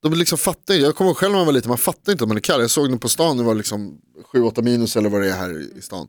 De 0.02 0.14
liksom 0.14 0.38
fattar 0.38 0.74
jag 0.74 0.96
kommer 0.96 1.10
ihåg 1.10 1.18
själv 1.18 1.32
när 1.32 1.40
man 1.40 1.46
var 1.46 1.54
liten, 1.54 1.70
man 1.70 1.78
fattar 1.78 2.12
inte 2.12 2.24
att 2.24 2.28
man 2.28 2.38
är 2.38 2.42
kall. 2.42 2.62
Jag 2.62 2.70
såg 2.70 2.90
den 2.90 3.00
på 3.00 3.10
stan, 3.10 3.38
det 3.38 3.44
var 3.44 3.56
liksom 3.56 3.98
7-8 4.34 4.62
minus 4.62 4.96
eller 4.98 5.10
vad 5.10 5.22
det 5.22 5.28
är 5.30 5.34
här 5.38 5.78
i 5.78 5.82
stan. 5.82 6.08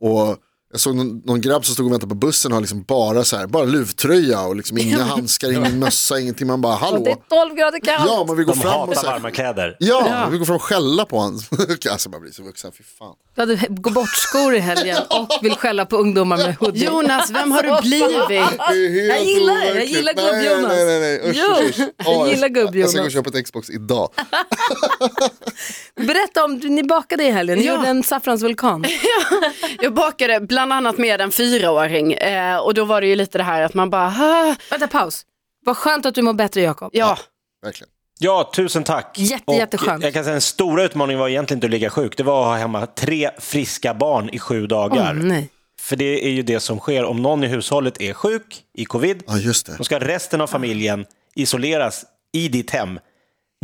Och 0.00 0.36
jag 0.76 0.80
såg 0.80 0.96
någon, 0.96 1.18
någon 1.24 1.40
grabb 1.40 1.64
som 1.64 1.74
stod 1.74 1.86
och 1.86 1.92
väntade 1.92 2.08
på 2.08 2.14
bussen 2.14 2.52
och 2.52 2.56
har 2.56 2.60
liksom 2.60 2.82
bara 2.82 3.24
så 3.24 3.36
här, 3.36 3.46
bara 3.46 3.64
luvtröja 3.64 4.40
och 4.40 4.56
liksom 4.56 4.78
inga 4.78 5.02
handskar, 5.02 5.52
ingen 5.52 5.78
mössa, 5.78 6.20
ingenting. 6.20 6.46
Man 6.46 6.60
bara 6.60 6.74
Och 6.74 7.04
det 7.04 7.10
är 7.10 7.14
hallå. 7.30 7.46
12 7.48 7.54
grader 7.56 7.78
kallt. 7.80 8.04
Ja, 8.06 8.24
man 8.28 8.36
vill 8.36 8.46
gå 8.46 8.52
De 8.52 8.60
fram 8.60 8.72
och 8.74 8.80
hatar 8.80 8.94
så 8.94 9.06
här, 9.06 9.12
varma 9.12 9.30
kläder. 9.30 9.76
Ja, 9.78 10.28
vi 10.32 10.38
går 10.38 10.44
fram 10.44 10.56
och 10.56 10.62
skälla 10.62 11.04
på 11.04 11.18
honom. 11.18 11.40
alltså 11.90 12.10
man 12.10 12.20
blir 12.20 12.32
så 12.32 12.42
vuxen, 12.42 12.72
fy 12.78 12.84
fan. 12.98 13.14
Du 13.34 13.40
hade 13.42 13.56
gå 13.68 13.90
bort 13.90 14.08
skor 14.12 14.54
i 14.54 14.58
helgen 14.58 14.98
och 15.10 15.28
vill 15.42 15.54
skälla 15.54 15.86
på 15.86 15.96
ungdomar 15.96 16.36
med 16.36 16.56
hoodie. 16.56 16.84
Jonas, 16.84 17.30
vem 17.30 17.50
har 17.52 17.62
du 17.62 17.82
blivit? 17.88 18.30
Är 18.30 18.90
helt 18.90 19.08
Jag 19.08 19.24
gillar 19.24 19.54
det, 19.60 19.74
jag 19.74 19.84
gillar 19.86 20.12
Nej, 20.16 20.24
gubb-Jonas. 20.24 20.68
Nej, 20.68 20.84
nej, 20.86 21.00
nej, 21.00 21.30
usch, 21.30 21.36
Jo, 21.36 21.66
usch, 21.68 21.80
usch. 21.80 22.06
jag 22.06 22.28
gillar 22.28 22.48
gubb-Jonas. 22.48 22.74
Jag 22.76 22.90
ska 22.90 23.00
gå 23.00 23.06
och 23.06 23.12
köpa 23.12 23.38
ett 23.38 23.44
Xbox 23.44 23.70
idag. 23.70 24.10
Berätta 25.96 26.44
om, 26.44 26.54
ni 26.54 26.82
bakade 26.82 27.24
i 27.24 27.30
helgen, 27.30 27.58
ni 27.58 27.66
Ja. 27.66 27.74
gjorde 27.76 27.88
en 27.88 28.02
saffransvulkan. 28.02 28.84
Jag 29.80 29.94
bakade 29.94 30.40
bland 30.40 30.65
annat 30.72 30.98
med 30.98 31.20
en 31.20 31.30
fyraåring 31.32 32.12
eh, 32.12 32.56
och 32.56 32.74
då 32.74 32.84
var 32.84 33.00
det 33.00 33.06
ju 33.06 33.16
lite 33.16 33.38
det 33.38 33.44
här 33.44 33.62
att 33.62 33.74
man 33.74 33.90
bara, 33.90 34.06
"Ah, 34.18 34.54
Vänta, 34.70 34.86
paus. 34.88 35.26
Vad 35.64 35.76
skönt 35.76 36.06
att 36.06 36.14
du 36.14 36.22
mår 36.22 36.32
bättre 36.32 36.60
Jakob. 36.60 36.90
ja, 36.92 37.18
Verkligen. 37.62 37.90
Ja, 38.18 38.50
tusen 38.56 38.84
tack. 38.84 39.18
Jätte, 39.18 39.42
Och 39.46 39.54
jätteskönt. 39.54 40.04
Jag 40.04 40.14
kan 40.14 40.24
säga 40.24 40.32
den 40.32 40.40
stora 40.40 40.84
utmaningen 40.84 41.20
var 41.20 41.28
egentligen 41.28 41.56
inte 41.58 41.66
att 41.66 41.70
ligga 41.70 41.90
sjuk. 41.90 42.16
Det 42.16 42.22
var 42.22 42.40
att 42.42 42.46
ha 42.46 42.56
hemma 42.56 42.86
tre 42.86 43.30
friska 43.38 43.94
barn 43.94 44.28
i 44.32 44.38
sju 44.38 44.66
dagar. 44.66 45.12
nej. 45.14 45.50
För 45.80 45.96
det 45.96 46.24
är 46.26 46.30
ju 46.30 46.42
det 46.42 46.60
som 46.60 46.78
sker 46.78 47.04
om 47.04 47.22
någon 47.22 47.44
i 47.44 47.46
hushållet 47.46 48.00
är 48.00 48.12
sjuk 48.12 48.62
i 48.74 48.84
covid. 48.84 49.22
Ja, 49.26 49.38
just 49.38 49.66
det. 49.66 49.74
Då 49.78 49.84
ska 49.84 49.98
resten 49.98 50.40
av 50.40 50.46
familjen 50.46 51.06
isoleras 51.34 52.04
i 52.32 52.48
ditt 52.48 52.70
hem 52.70 52.98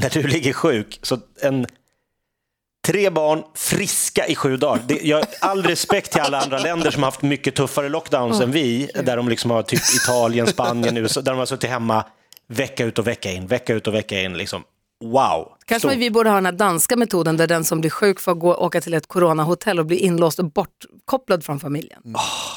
när 0.02 0.10
du 0.10 0.22
ligger 0.22 0.52
sjuk. 0.52 0.98
Så 1.02 1.18
en, 1.42 1.66
tre 2.86 3.10
barn 3.10 3.42
friska 3.54 4.26
i 4.26 4.34
sju 4.34 4.56
dagar. 4.56 4.82
Det, 4.86 5.00
jag 5.02 5.24
all 5.40 5.62
respekt 5.62 6.12
till 6.12 6.20
alla 6.20 6.40
andra 6.40 6.58
länder 6.58 6.90
som 6.90 7.02
har 7.02 7.10
haft 7.10 7.22
mycket 7.22 7.54
tuffare 7.54 7.88
lockdowns 7.88 8.40
än 8.40 8.50
vi. 8.50 8.90
Där 9.04 9.16
de 9.16 9.28
liksom 9.28 9.50
har 9.50 9.62
typ 9.62 9.80
Italien, 10.02 10.46
Spanien, 10.46 10.96
USA. 10.96 11.20
Där 11.20 11.32
de 11.32 11.38
har 11.38 11.46
suttit 11.46 11.70
hemma 11.70 12.04
vecka 12.48 12.84
ut 12.84 12.98
och 12.98 13.06
vecka 13.06 13.30
in, 13.30 13.46
vecka 13.46 13.74
ut 13.74 13.86
och 13.86 13.94
vecka 13.94 14.20
in. 14.20 14.36
Liksom. 14.36 14.62
Wow. 15.04 15.48
Kanske 15.64 15.88
Stort. 15.88 16.00
vi 16.00 16.10
borde 16.10 16.30
ha 16.30 16.34
den 16.34 16.46
här 16.46 16.52
danska 16.52 16.96
metoden 16.96 17.36
där 17.36 17.46
den 17.46 17.64
som 17.64 17.80
blir 17.80 17.90
sjuk 17.90 18.20
får 18.20 18.34
gå, 18.34 18.54
åka 18.54 18.80
till 18.80 18.94
ett 18.94 19.06
coronahotell 19.06 19.78
och 19.78 19.86
bli 19.86 19.96
inlåst 19.96 20.38
och 20.38 20.44
bortkopplad 20.52 21.44
från 21.44 21.60
familjen. 21.60 22.02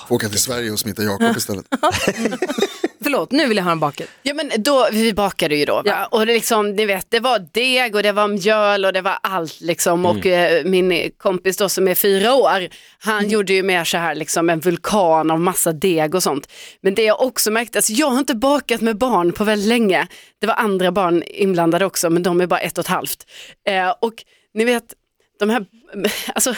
Får 0.07 0.16
åka 0.16 0.30
till 0.30 0.42
Sverige 0.42 0.72
och 0.72 0.80
smitta 0.80 1.04
Jakob 1.04 1.38
istället. 1.38 1.66
Förlåt, 3.05 3.31
nu 3.31 3.47
vill 3.47 3.57
jag 3.57 3.63
ha 3.63 3.71
en 3.71 3.79
baket. 3.79 4.09
Ja 4.21 4.33
men 4.33 4.51
då, 4.57 4.87
vi 4.91 5.13
bakade 5.13 5.55
ju 5.55 5.65
då 5.65 5.73
va? 5.75 5.83
Ja. 5.85 6.05
och 6.05 6.25
det, 6.25 6.33
liksom, 6.33 6.71
ni 6.71 6.85
vet, 6.85 7.12
det 7.12 7.19
var 7.19 7.39
deg 7.51 7.95
och 7.95 8.03
det 8.03 8.12
var 8.12 8.27
mjöl 8.27 8.85
och 8.85 8.93
det 8.93 9.01
var 9.01 9.17
allt 9.24 9.62
liksom 9.62 10.05
och 10.05 10.25
eh, 10.25 10.65
min 10.65 11.12
kompis 11.17 11.57
då 11.57 11.69
som 11.69 11.88
är 11.88 11.95
fyra 11.95 12.33
år, 12.33 12.67
han 13.00 13.29
gjorde 13.29 13.53
ju 13.53 13.63
mer 13.63 13.83
så 13.83 13.97
här 13.97 14.15
liksom 14.15 14.50
en 14.50 14.59
vulkan 14.59 15.31
av 15.31 15.39
massa 15.39 15.71
deg 15.71 16.15
och 16.15 16.24
sånt. 16.24 16.51
Men 16.81 16.95
det 16.95 17.03
jag 17.03 17.21
också 17.21 17.51
märkte, 17.51 17.77
alltså 17.77 17.93
jag 17.93 18.09
har 18.09 18.19
inte 18.19 18.35
bakat 18.35 18.81
med 18.81 18.97
barn 18.97 19.31
på 19.31 19.43
väldigt 19.43 19.69
länge, 19.69 20.07
det 20.41 20.47
var 20.47 20.55
andra 20.55 20.91
barn 20.91 21.24
inblandade 21.27 21.85
också 21.85 22.09
men 22.09 22.24
de 22.24 22.41
är 22.41 22.47
bara 22.47 22.59
ett 22.59 22.77
och 22.77 22.83
ett 22.83 22.88
halvt. 22.88 23.27
Eh, 23.67 23.89
och 24.01 24.13
ni 24.53 24.65
vet, 24.65 24.93
de 25.39 25.50
här, 25.50 25.65
alltså 26.33 26.55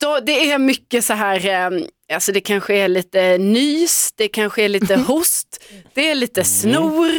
då, 0.00 0.20
det 0.20 0.50
är 0.50 0.58
mycket 0.58 1.04
så 1.04 1.12
här, 1.12 1.46
eh, 1.46 1.80
alltså 2.12 2.32
det 2.32 2.40
kanske 2.40 2.74
är 2.74 2.88
lite 2.88 3.38
nys, 3.38 4.12
det 4.16 4.28
kanske 4.28 4.62
är 4.62 4.68
lite 4.68 4.94
host, 5.08 5.64
det 5.94 6.10
är 6.10 6.14
lite 6.14 6.44
snor, 6.44 7.10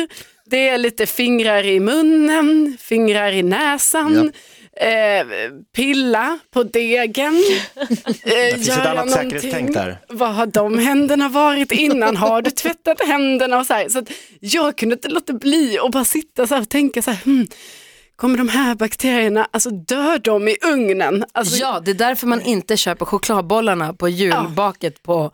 det 0.45 0.69
är 0.69 0.77
lite 0.77 1.05
fingrar 1.05 1.65
i 1.65 1.79
munnen, 1.79 2.77
fingrar 2.81 3.31
i 3.31 3.43
näsan, 3.43 4.31
eh, 4.81 5.27
pilla 5.75 6.39
på 6.53 6.63
degen. 6.63 7.43
Eh, 7.75 8.31
Det 8.31 8.51
finns 8.55 8.69
ett 8.69 8.85
annat 8.85 9.11
säkerhetstänk 9.11 9.73
där. 9.73 9.97
Vad 10.09 10.33
har 10.35 10.45
de 10.45 10.77
händerna 10.79 11.29
varit 11.29 11.71
innan? 11.71 12.15
Har 12.17 12.41
du 12.41 12.51
tvättat 12.51 13.01
händerna? 13.07 13.59
Och 13.59 13.65
så 13.65 13.73
här, 13.73 13.89
så 13.89 13.99
att 13.99 14.11
jag 14.39 14.77
kunde 14.77 14.93
inte 14.93 15.07
låta 15.09 15.33
bli 15.33 15.79
och 15.81 15.91
bara 15.91 16.05
sitta 16.05 16.47
så 16.47 16.55
här 16.55 16.61
och 16.61 16.69
tänka 16.69 17.01
så 17.01 17.11
här, 17.11 17.23
hmm, 17.23 17.47
kommer 18.15 18.37
de 18.37 18.49
här 18.49 18.75
bakterierna, 18.75 19.47
alltså 19.51 19.69
dör 19.69 20.19
de 20.19 20.47
i 20.47 20.57
ugnen? 20.61 21.25
Alltså, 21.33 21.57
Ja, 21.57 21.81
det 21.85 21.91
är 21.91 21.95
därför 21.95 22.27
man 22.27 22.41
inte 22.41 22.77
köper 22.77 23.05
chokladbollarna 23.05 23.93
på 23.93 24.09
julbaket 24.09 25.03
på, 25.03 25.31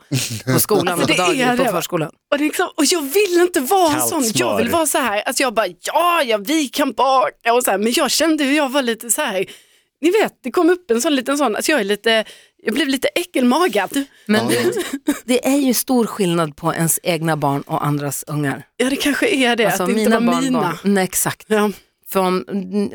på 0.52 0.60
skolan 0.60 0.94
och 1.00 1.08
på, 1.08 1.14
Det 1.14 1.42
är 1.42 1.56
dag, 1.56 1.66
på 1.66 1.72
förskolan. 1.72 2.08
Och, 2.32 2.38
det 2.38 2.44
är 2.44 2.46
liksom, 2.46 2.68
och 2.76 2.84
jag 2.84 3.00
vill 3.02 3.40
inte 3.40 3.60
vara 3.60 3.86
en 3.88 3.94
Kallt 3.94 4.08
sån, 4.08 4.22
jag 4.24 4.32
smör. 4.34 4.56
vill 4.58 4.68
vara 4.68 4.86
så 4.86 4.98
här, 4.98 5.20
alltså 5.22 5.42
jag 5.42 5.54
bara 5.54 5.66
ja, 5.82 6.22
ja 6.22 6.36
vi 6.38 6.68
kan 6.68 6.92
baka 6.92 7.52
och 7.54 7.62
så 7.64 7.70
här, 7.70 7.78
men 7.78 7.92
jag 7.96 8.10
kände 8.10 8.44
hur 8.44 8.56
jag 8.56 8.68
var 8.68 8.82
lite 8.82 9.10
så 9.10 9.22
här, 9.22 9.46
ni 10.00 10.10
vet 10.10 10.32
det 10.42 10.50
kom 10.50 10.70
upp 10.70 10.90
en 10.90 11.00
sån 11.00 11.14
liten 11.16 11.38
sån, 11.38 11.56
alltså 11.56 11.72
jag 11.72 11.80
är 11.80 11.84
lite, 11.84 12.24
jag 12.62 12.74
blev 12.74 12.88
lite 12.88 13.08
äckelmagad. 13.08 14.04
Men 14.26 14.48
det, 14.48 14.72
det 15.24 15.46
är 15.46 15.56
ju 15.58 15.74
stor 15.74 16.06
skillnad 16.06 16.56
på 16.56 16.74
ens 16.74 16.98
egna 17.02 17.36
barn 17.36 17.62
och 17.62 17.86
andras 17.86 18.24
ungar. 18.26 18.66
Ja 18.76 18.90
det 18.90 18.96
kanske 18.96 19.28
är 19.28 19.56
det, 19.56 19.66
Alltså 19.66 19.82
att 19.82 19.88
det 19.88 19.94
mina 19.94 20.16
inte 20.16 20.26
var 20.26 20.32
barnbarn, 20.32 20.62
mina. 20.82 20.94
nej 20.94 21.04
exakt. 21.04 21.44
Ja. 21.46 21.70
För 22.12 22.20
om, 22.20 22.44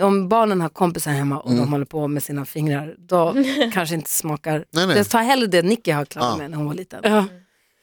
om 0.02 0.30
barnen 0.30 0.62
har 0.62 0.70
kompisar 0.70 1.12
hemma 1.12 1.40
och 1.40 1.56
de 1.56 1.72
håller 1.72 1.86
på 1.86 2.08
med 2.08 2.24
sina 2.24 2.46
fingrar, 2.46 2.96
då 2.98 3.36
kanske 3.74 3.96
inte 3.96 4.10
smakar. 4.10 4.66
Nej, 4.72 4.88
nej. 4.88 4.98
Jag 4.98 5.10
tar 5.10 5.22
hellre 5.24 5.48
det 5.48 5.62
Nicky 5.62 5.92
har 5.92 6.06
klarat 6.06 6.30
Ja. 6.32 6.38
med 6.38 6.52
när 6.52 6.58
hon 6.58 6.68
var 6.68 6.74
liten. 6.74 7.00
Ja. 7.04 7.26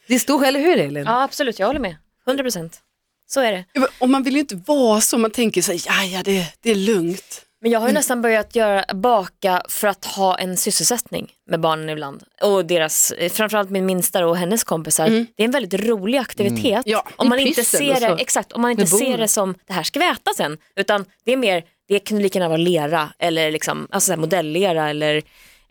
Det 0.08 0.14
är 0.14 0.18
stor, 0.18 0.44
eller 0.44 0.60
hur 0.60 0.78
Elin? 0.78 1.04
Ja, 1.06 1.22
absolut, 1.22 1.58
jag 1.58 1.66
håller 1.66 1.80
med. 1.80 1.96
100 2.26 2.44
procent. 2.44 2.80
Så 3.26 3.40
är 3.40 3.52
det. 3.52 3.64
Och 4.00 4.10
man 4.10 4.22
vill 4.22 4.34
ju 4.34 4.40
inte 4.40 4.56
vara 4.66 5.00
så, 5.00 5.18
man 5.18 5.30
tänker 5.30 5.62
så 5.62 5.72
här, 5.72 5.80
ja 5.86 6.04
ja 6.16 6.22
det, 6.24 6.46
det 6.60 6.70
är 6.70 6.74
lugnt. 6.74 7.43
Men 7.64 7.72
jag 7.72 7.80
har 7.80 7.88
ju 7.88 7.94
nästan 7.94 8.22
börjat 8.22 8.56
göra, 8.56 8.84
baka 8.94 9.62
för 9.68 9.88
att 9.88 10.04
ha 10.04 10.38
en 10.38 10.56
sysselsättning 10.56 11.32
med 11.50 11.60
barnen 11.60 11.88
ibland. 11.90 12.22
Och 12.42 12.64
deras, 12.66 13.10
eh, 13.10 13.30
framförallt 13.30 13.70
min 13.70 13.86
minsta 13.86 14.26
och 14.26 14.36
hennes 14.36 14.64
kompisar. 14.64 15.08
Det 15.08 15.42
är 15.42 15.44
en 15.44 15.50
väldigt 15.50 15.86
rolig 15.86 16.18
aktivitet. 16.18 16.82
Ja, 16.84 17.06
om 17.16 17.28
man 17.28 17.38
inte 17.38 17.64
ser 17.64 17.94
det, 17.94 18.00
så. 18.00 18.16
exakt, 18.16 18.52
om 18.52 18.62
man 18.62 18.70
inte 18.70 18.86
ser 18.86 19.18
det 19.18 19.28
som 19.28 19.54
det 19.66 19.72
här 19.72 19.82
ska 19.82 20.00
vi 20.00 20.06
äta 20.06 20.30
sen. 20.36 20.58
Utan 20.76 21.04
det 21.24 21.32
är 21.32 21.36
mer, 21.36 21.64
det 21.88 21.98
kan 21.98 22.18
lika 22.22 22.38
gärna 22.38 22.48
vara 22.48 22.56
lera 22.56 23.08
eller 23.18 23.52
liksom, 23.52 23.88
alltså 23.90 24.12
så 24.12 24.20
modelllera 24.20 24.90
eller 24.90 25.22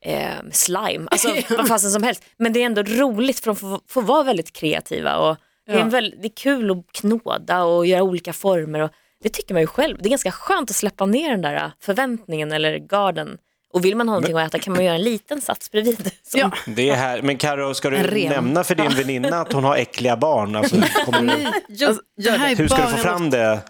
eh, 0.02 0.28
slime. 0.52 1.08
Alltså 1.12 1.36
vad 1.58 1.68
fasen 1.68 1.92
som 1.92 2.04
helst. 2.04 2.24
Men 2.38 2.54
det 2.54 2.62
är 2.62 2.66
ändå 2.66 2.84
roligt 2.84 3.40
för 3.40 3.46
de 3.46 3.56
får, 3.56 3.80
får 3.88 4.02
vara 4.02 4.24
väldigt 4.24 4.54
kreativa. 4.54 5.18
Och 5.18 5.38
det, 5.68 5.74
är 5.74 5.78
Ja. 5.80 5.86
väl, 5.86 6.16
det 6.22 6.28
är 6.28 6.36
kul 6.36 6.72
att 6.72 6.92
knåda 6.92 7.64
och 7.64 7.86
göra 7.86 8.04
olika 8.04 8.34
former. 8.34 8.80
Och 8.80 8.90
det 9.24 9.30
tycker 9.30 9.54
man 9.54 9.62
ju 9.62 9.68
själv. 9.68 9.98
Det 10.00 10.08
är 10.08 10.10
ganska 10.10 10.32
skönt 10.32 10.70
att 10.70 10.76
släppa 10.76 11.06
ner 11.06 11.30
den 11.32 11.42
där 11.42 11.72
förväntningen 11.82 12.52
eller 12.52 12.78
garden. 12.78 13.38
Och 13.74 13.86
vill 13.86 13.96
man 13.96 14.08
ha 14.10 14.16
någonting 14.16 14.38
att 14.38 14.48
äta 14.48 14.60
kan 14.60 14.74
man 14.74 14.86
göra 14.86 14.96
en 14.96 15.02
liten 15.04 15.42
sats 15.42 15.72
bredvid. 15.72 16.12
Som, 16.24 16.40
Ja. 16.40 16.52
Det 16.68 16.90
är 16.90 16.96
här. 16.96 17.22
Men 17.22 17.38
Karo, 17.38 17.74
ska 17.74 17.90
du 17.90 18.28
nämna 18.30 18.64
för 18.64 18.76
din 18.76 18.92
väninna 18.92 19.42
att 19.42 19.54
hon 19.54 19.64
har 19.64 19.76
äckliga 19.78 20.18
barn? 20.18 20.56
Alltså, 20.56 20.76
kommer 21.06 21.38
du, 21.68 21.86
Alltså, 21.86 22.02
det, 22.18 22.30
här 22.32 22.52
är 22.52 22.56
hur 22.56 22.68
ska 22.68 22.78
du 22.78 22.84
bara 22.84 22.92
få 22.92 22.98
fram 22.98 23.30
det? 23.30 23.54
något, 23.54 23.64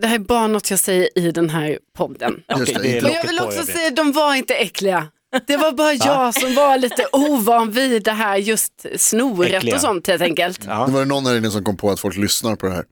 det 0.00 0.06
här 0.06 0.14
är 0.14 0.18
bara 0.18 0.46
något 0.46 0.70
jag 0.70 0.78
säger 0.78 1.18
i 1.18 1.30
den 1.30 1.50
här 1.50 1.78
podden. 1.96 2.42
Okej, 2.48 2.76
det, 2.82 2.98
är 2.98 3.04
Och 3.04 3.10
jag 3.10 3.26
vill 3.26 3.40
också 3.40 3.58
övrigt. 3.58 3.76
säga, 3.76 3.90
de 3.90 4.12
var 4.12 4.34
inte 4.34 4.54
äckliga. 4.54 5.06
Det 5.46 5.56
var 5.56 5.72
bara 5.72 5.92
jag 5.92 6.34
som 6.34 6.54
var 6.54 6.78
lite 6.78 7.06
ovan 7.12 7.70
vid 7.70 8.02
det 8.02 8.12
här 8.12 8.36
just 8.36 8.86
snoret 8.96 9.52
Äckliga. 9.52 9.74
och 9.74 9.80
sånt 9.80 10.06
helt 10.06 10.22
enkelt. 10.22 10.60
Ja. 10.66 10.86
Nu 10.86 10.92
var 10.92 11.00
det 11.00 11.06
någon 11.06 11.26
här 11.26 11.36
inne 11.36 11.50
som 11.50 11.64
kom 11.64 11.76
på 11.76 11.90
att 11.90 12.00
folk 12.00 12.16
lyssnar 12.16 12.56
på 12.56 12.66
det 12.66 12.72
här. 12.72 12.84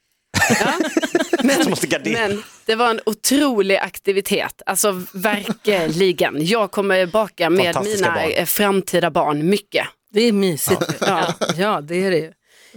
Du 1.42 1.70
måste 1.70 1.86
gardera. 1.86 2.28
Men 2.28 2.42
det 2.64 2.74
var 2.74 2.90
en 2.90 3.00
otrolig 3.06 3.76
aktivitet, 3.76 4.62
alltså 4.66 5.02
verkligen. 5.12 6.46
Jag 6.46 6.70
kommer 6.70 7.06
baka 7.06 7.50
med 7.50 7.58
mina 7.84 8.14
barn. 8.14 8.30
eh, 8.36 8.44
framtida 8.46 9.10
barn 9.10 9.48
mycket. 9.50 9.86
Det 10.12 10.20
är 10.20 10.32
mysigt. 10.32 10.82
Ja. 11.00 11.34
ja, 11.56 11.80
det 11.80 12.04
är 12.04 12.10
det 12.10 12.18
ju. 12.18 12.32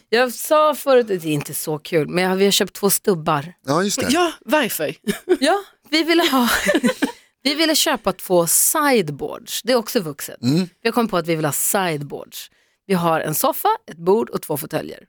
Jag 0.09 0.33
sa 0.33 0.75
förut, 0.75 1.07
det 1.07 1.13
är 1.13 1.25
inte 1.25 1.53
så 1.53 1.77
kul, 1.79 2.07
men 2.07 2.23
jag- 2.23 2.35
vi 2.35 2.45
har 2.45 2.51
köpt 2.51 2.73
två 2.73 2.89
stubbar. 2.89 3.53
Ja, 3.65 3.83
just 3.83 3.99
det. 3.99 4.07
Ja, 4.09 4.31
varför? 4.45 4.95
Ja, 5.39 5.63
vi 5.89 6.03
ville 6.03 6.23
ha... 6.23 6.49
Vi 7.43 7.53
ville 7.55 7.75
köpa 7.75 8.13
två 8.13 8.47
sideboards, 8.47 9.61
det 9.63 9.71
är 9.71 9.75
också 9.77 9.99
vuxet. 9.99 10.37
Vi 10.41 10.67
har 10.83 10.91
kommit 10.91 11.11
på 11.11 11.17
att 11.17 11.27
vi 11.27 11.35
vill 11.35 11.45
ha 11.45 11.51
sideboards. 11.51 12.51
Vi 12.87 12.93
har 12.93 13.19
en 13.21 13.35
soffa, 13.35 13.67
ett 13.91 13.97
bord 13.97 14.29
och 14.29 14.41
två 14.41 14.57
fåtöljer. 14.57 14.99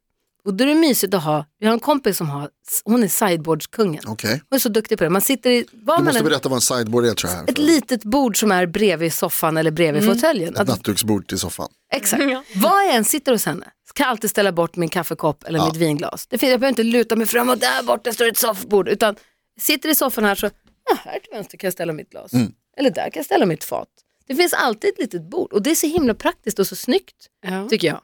Och 0.46 0.54
då 0.54 0.64
är 0.64 0.68
det 0.68 0.74
mysigt 0.74 1.14
att 1.14 1.22
ha, 1.24 1.44
vi 1.60 1.66
har 1.66 1.72
en 1.72 1.80
kompis 1.80 2.16
som 2.16 2.28
har, 2.30 2.50
hon 2.84 3.02
är 3.02 3.08
sideboardskungen. 3.08 4.02
Okej. 4.06 4.42
Hon 4.48 4.56
är 4.56 4.60
så 4.60 4.68
duktig 4.68 4.98
på 4.98 5.04
det. 5.04 5.10
Man 5.10 5.20
sitter 5.22 5.50
i, 5.50 5.66
var 5.72 5.96
Du 5.96 5.98
man 5.98 6.04
måste 6.04 6.18
en, 6.18 6.24
berätta 6.24 6.48
vad 6.48 6.56
en 6.56 6.60
sideboard 6.60 7.04
är 7.04 7.14
tror 7.14 7.30
jag. 7.30 7.36
Här, 7.38 7.44
ett 7.48 7.56
för- 7.56 7.62
litet 7.64 8.04
bord 8.04 8.40
som 8.40 8.52
är 8.52 8.66
bredvid 8.66 9.12
soffan 9.12 9.56
eller 9.56 9.70
bredvid 9.70 10.04
fåtöljen. 10.04 10.54
Ett 10.54 10.60
Att- 10.60 10.68
nattduksbord 10.68 11.28
till 11.28 11.38
soffan. 11.38 11.68
Exakt. 11.92 12.22
Var 12.56 12.82
jag 12.82 12.94
än 12.94 13.04
sitter 13.04 13.32
hos 13.32 13.44
henne 13.46 13.66
ska 13.88 14.02
jag 14.02 14.10
alltid 14.10 14.30
ställa 14.30 14.52
bort 14.52 14.76
min 14.76 14.88
kaffekopp 14.88 15.44
eller 15.44 15.64
mitt 15.66 15.76
vinglas. 15.76 16.26
Det 16.26 16.38
finns, 16.38 16.50
jag 16.50 16.60
behöver 16.60 16.72
inte 16.72 16.82
luta 16.82 17.16
mig 17.16 17.26
fram 17.26 17.48
och 17.48 17.58
där 17.58 17.82
borta 17.82 18.12
står 18.12 18.28
ett 18.28 18.38
soffbord. 18.38 18.88
Utan 18.88 19.16
sitter 19.60 19.88
i 19.88 19.94
soffan 19.94 20.24
här 20.24 20.34
så, 20.34 20.46
ja, 20.90 20.96
här 21.04 21.12
till 21.18 21.30
vänster 21.32 21.58
kan 21.58 21.66
jag 21.68 21.72
ställa 21.72 21.92
mitt 21.92 22.10
glas. 22.10 22.30
Eller 22.76 22.90
där 22.90 23.02
kan 23.02 23.12
jag 23.14 23.24
ställa 23.24 23.46
mitt 23.46 23.64
fat. 23.64 23.88
Det 24.26 24.34
finns 24.34 24.52
alltid 24.52 24.90
ett 24.90 24.98
litet 24.98 25.30
bord 25.30 25.52
och 25.52 25.62
det 25.62 25.70
är 25.70 25.74
så 25.74 25.86
himla 25.86 26.14
praktiskt 26.14 26.58
och 26.58 26.66
så 26.66 26.76
snyggt 26.76 27.16
Ja. 27.46 27.68
tycker 27.68 27.88
jag. 27.88 28.00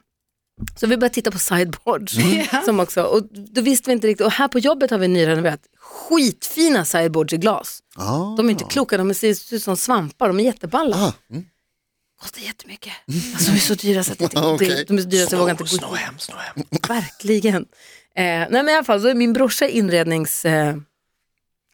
Så 0.75 0.87
vi 0.87 0.97
började 0.97 1.13
titta 1.13 1.31
på 1.31 1.39
sideboards. 1.39 2.15
Som 2.65 2.79
också, 2.79 3.03
och 3.03 3.23
då 3.31 3.61
visste 3.61 3.89
vi 3.89 3.93
inte 3.93 4.07
riktigt, 4.07 4.25
och 4.25 4.31
här 4.31 4.47
på 4.47 4.59
jobbet 4.59 4.91
har 4.91 4.97
vi 4.97 5.07
nyrenoverat 5.07 5.61
skitfina 5.77 6.85
sideboards 6.85 7.33
i 7.33 7.37
glas. 7.37 7.79
Ah. 7.95 8.35
De 8.37 8.45
är 8.47 8.51
inte 8.51 8.63
kloka, 8.63 8.97
de 8.97 9.13
ser 9.13 9.55
ut 9.55 9.63
som 9.63 9.77
svampar, 9.77 10.27
de 10.27 10.39
är 10.39 10.43
jätteballa. 10.43 10.95
Ah, 10.95 11.13
mm. 11.31 11.45
Kostar 12.21 12.41
jättemycket. 12.41 12.93
Alltså 13.33 13.51
de 13.51 13.55
är 13.57 13.59
så 13.59 13.73
dyra 13.73 14.03
så 14.03 14.11
att 14.11 14.21
jag 14.21 14.27
inte, 14.33 14.41
Okej. 14.41 14.85
de 14.87 14.97
är 14.97 15.01
så 15.01 15.07
dyra 15.07 15.27
så 15.27 15.35
jag 15.35 15.39
vågar 15.39 15.51
inte 15.51 15.63
gå 15.63 15.67
Snå 15.67 15.93
hem, 15.93 16.19
snå 16.19 16.35
hem. 16.35 16.65
Verkligen. 16.87 17.61
Eh, 18.15 18.23
nej 18.23 18.49
men 18.49 18.69
i 18.69 18.73
alla 18.73 18.83
fall, 18.83 19.01
så 19.01 19.07
är 19.07 19.15
min 19.15 19.33
brorsa 19.33 19.67
inrednings... 19.67 20.45
Eh, 20.45 20.75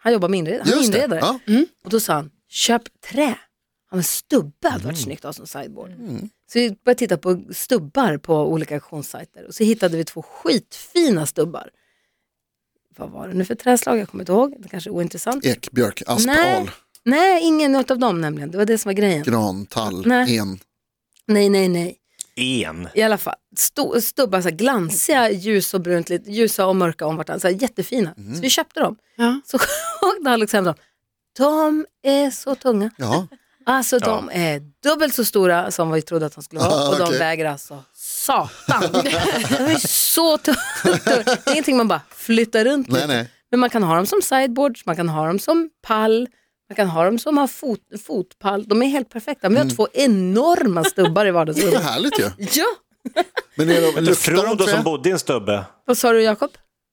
han 0.02 0.14
jobbar 0.14 0.30
med 0.30 0.38
inredning, 0.38 0.74
han 0.74 0.84
är 0.84 0.86
inredare. 0.86 1.20
Ja. 1.20 1.40
Och 1.84 1.90
då 1.90 2.00
sa 2.00 2.14
han, 2.14 2.32
köp 2.50 2.82
trä. 3.12 3.36
Ja 3.92 3.96
men 3.96 4.04
stubbe 4.04 4.70
hade 4.70 4.86
varit 4.86 4.98
snyggt 4.98 5.26
att 5.26 5.38
ha 5.38 5.46
som 5.46 5.48
sideboard. 5.62 5.92
Så 6.54 6.60
vi 6.60 6.70
började 6.86 7.00
titta 7.00 7.18
på 7.18 7.42
stubbar 7.52 8.18
på 8.18 8.36
olika 8.36 8.76
auktionssajter 8.76 9.48
och 9.48 9.56
så 9.56 9.64
hittade 9.64 9.98
vi 9.98 10.06
två 10.06 10.22
skitfina 10.22 11.26
stubbar. 11.26 11.70
Vad 12.98 13.10
var 13.10 13.28
det 13.28 13.34
nu 13.34 13.46
för 13.46 13.56
träslag? 13.56 13.98
Jag 14.00 14.10
kommer 14.10 14.22
inte 14.22 14.32
ihåg, 14.32 14.56
det 14.60 14.70
kanske 14.70 14.90
är 14.90 14.92
ointressant. 14.92 15.46
Ek, 15.46 15.72
björk, 15.72 16.04
asp, 16.08 16.26
Nej. 16.28 16.56
al, 16.56 16.72
Nej, 17.04 17.44
ingen 17.44 17.76
av 17.76 17.84
dem 18.00 18.22
nämligen, 18.22 18.52
det 18.52 18.58
var 18.58 18.66
det 18.66 18.78
som 18.78 18.90
var 18.90 18.94
grejen. 18.94 19.24
gran, 19.24 19.66
tall, 19.66 20.06
Nej. 20.08 20.38
en. 20.38 20.60
Nej, 21.26 21.50
nej, 21.50 21.68
nej. 21.70 21.96
En. 22.36 22.88
I 22.94 23.02
alla 23.02 23.18
fall, 23.18 23.36
sto- 23.58 24.02
stubbar, 24.02 24.42
så 24.42 24.50
här, 24.50 24.56
glansiga, 24.56 25.32
ljus 25.32 25.74
och 25.74 25.82
brunt, 25.82 26.10
lite, 26.10 26.32
ljusa 26.32 26.68
och 26.68 26.76
mörka 26.76 27.06
om 27.06 27.16
varandra, 27.16 27.40
så 27.40 27.48
här, 27.48 27.56
jättefina. 27.62 28.14
Så 28.36 28.42
vi 28.42 28.50
köpte 28.50 28.80
dem. 28.80 28.98
Ja. 29.16 29.42
Så 29.46 29.58
åkte 30.02 30.30
Alex 30.32 30.54
hem 30.54 30.68
och 30.68 30.76
sa, 30.76 30.84
de 31.38 31.86
är 32.04 32.32
så 32.32 32.56
tunga. 32.56 32.90
Ja, 32.98 33.28
Alltså 33.70 34.00
de 34.00 34.30
är 34.34 34.62
dubbelt 34.84 35.16
så 35.16 35.26
stora 35.26 35.72
som 35.72 35.92
vi 35.92 36.02
trodde 36.02 36.26
att 36.26 36.36
de 36.36 36.44
skulle 36.44 36.62
vara 36.62 36.72
Ah, 36.74 36.90
och 36.90 36.98
de 37.12 37.18
väger 37.18 37.46
alltså 37.46 37.84
satan. 37.96 38.84
de 38.92 39.64
är 39.64 39.88
så 39.88 40.38
tunga. 40.38 40.58
Det 41.06 41.12
är 41.48 41.52
ingenting 41.52 41.78
man 41.78 41.88
bara 41.88 42.02
flyttar 42.16 42.66
runt 42.66 42.88
nej 42.88 43.02
lite. 43.02 43.14
nej. 43.14 43.30
Men 43.52 43.60
man 43.60 43.70
kan 43.70 43.84
ha 43.84 43.96
dem 43.96 44.06
som 44.06 44.22
sideboards, 44.22 44.86
man 44.86 44.96
kan 44.96 45.10
ha 45.10 45.28
dem 45.28 45.40
som 45.40 45.70
pall, 45.88 46.28
man 46.70 46.76
kan 46.76 46.88
ha 46.88 47.04
dem 47.04 47.20
som 47.20 47.38
har 47.38 47.48
fot, 47.48 47.80
fotpall. 48.08 48.64
De 48.68 48.82
är 48.84 48.88
helt 48.88 49.10
perfekta. 49.10 49.50
Vi 49.50 49.58
har 49.58 49.76
två 49.76 49.88
enorma 49.94 50.84
stubbar 50.84 51.22
i 51.22 51.26
Det 51.26 51.30
är 51.30 51.34
vardagsrummet. 51.34 51.84
härligt 51.84 52.20
ju. 52.20 52.24
Ja, 52.62 52.66
Men 53.56 53.70
är 53.70 54.02
de, 54.02 54.16
Frodo 54.16 54.68
som 54.68 54.84
bodde 54.84 55.10
i 55.10 55.12
en 55.12 55.20
stubbe. 55.20 55.66
vad 55.86 55.98
sa 55.98 56.12
du 56.12 56.22
Jakob? 56.22 56.50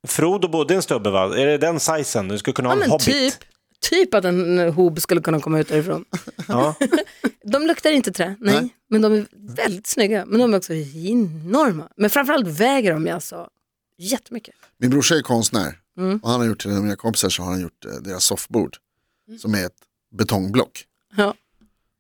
Frodo 0.09 0.49
bodde 0.49 0.75
i 0.75 0.77
en 0.77 0.83
stubbe 0.83 1.11
va? 1.11 1.39
Är 1.39 1.47
det 1.47 1.59
den 1.59 1.81
sizen? 1.81 2.29
Du 2.29 2.39
skulle 2.39 2.55
kunna 2.55 2.69
ha 2.69 2.77
Ja 2.77 2.85
en 2.85 2.91
hobbit. 2.91 3.05
typ, 3.07 3.35
typ 3.81 4.15
att 4.15 4.25
en 4.25 4.59
hob 4.73 5.01
skulle 5.01 5.21
kunna 5.21 5.41
komma 5.41 5.61
ut 5.61 5.69
därifrån. 5.69 6.05
Ja. 6.49 6.75
De 7.45 7.67
luktar 7.67 7.91
inte 7.91 8.13
trä, 8.13 8.37
nej, 8.41 8.55
Nej. 8.61 8.75
men 8.89 9.03
de 9.03 9.13
är 9.13 9.27
väldigt 9.33 9.87
snygga. 9.87 10.27
Men 10.27 10.41
de 10.41 10.55
är 10.55 10.59
också 10.59 10.75
enorma. 10.75 11.89
Men 11.97 12.11
framförallt 12.11 12.47
väger 12.49 12.93
de 12.93 13.09
alltså 13.11 13.49
jättemycket. 13.99 14.55
Min 14.79 14.91
brorsa 14.91 15.15
är 15.17 15.23
konstnär 15.23 15.79
Mm. 15.99 16.19
och 16.23 16.31
han 16.31 16.41
har 16.41 16.47
gjort 16.47 16.61
till 16.63 16.71
mina 16.71 16.97
kompisar 16.97 17.29
så 17.29 17.43
har 17.43 17.51
han 17.51 17.61
gjort 17.61 17.85
eh, 17.85 17.93
deras 17.93 18.25
soffbord 18.25 18.77
som 19.41 19.55
är 19.55 19.67
ett 19.67 19.77
betongblock. 20.19 20.85
Ja. 21.17 21.35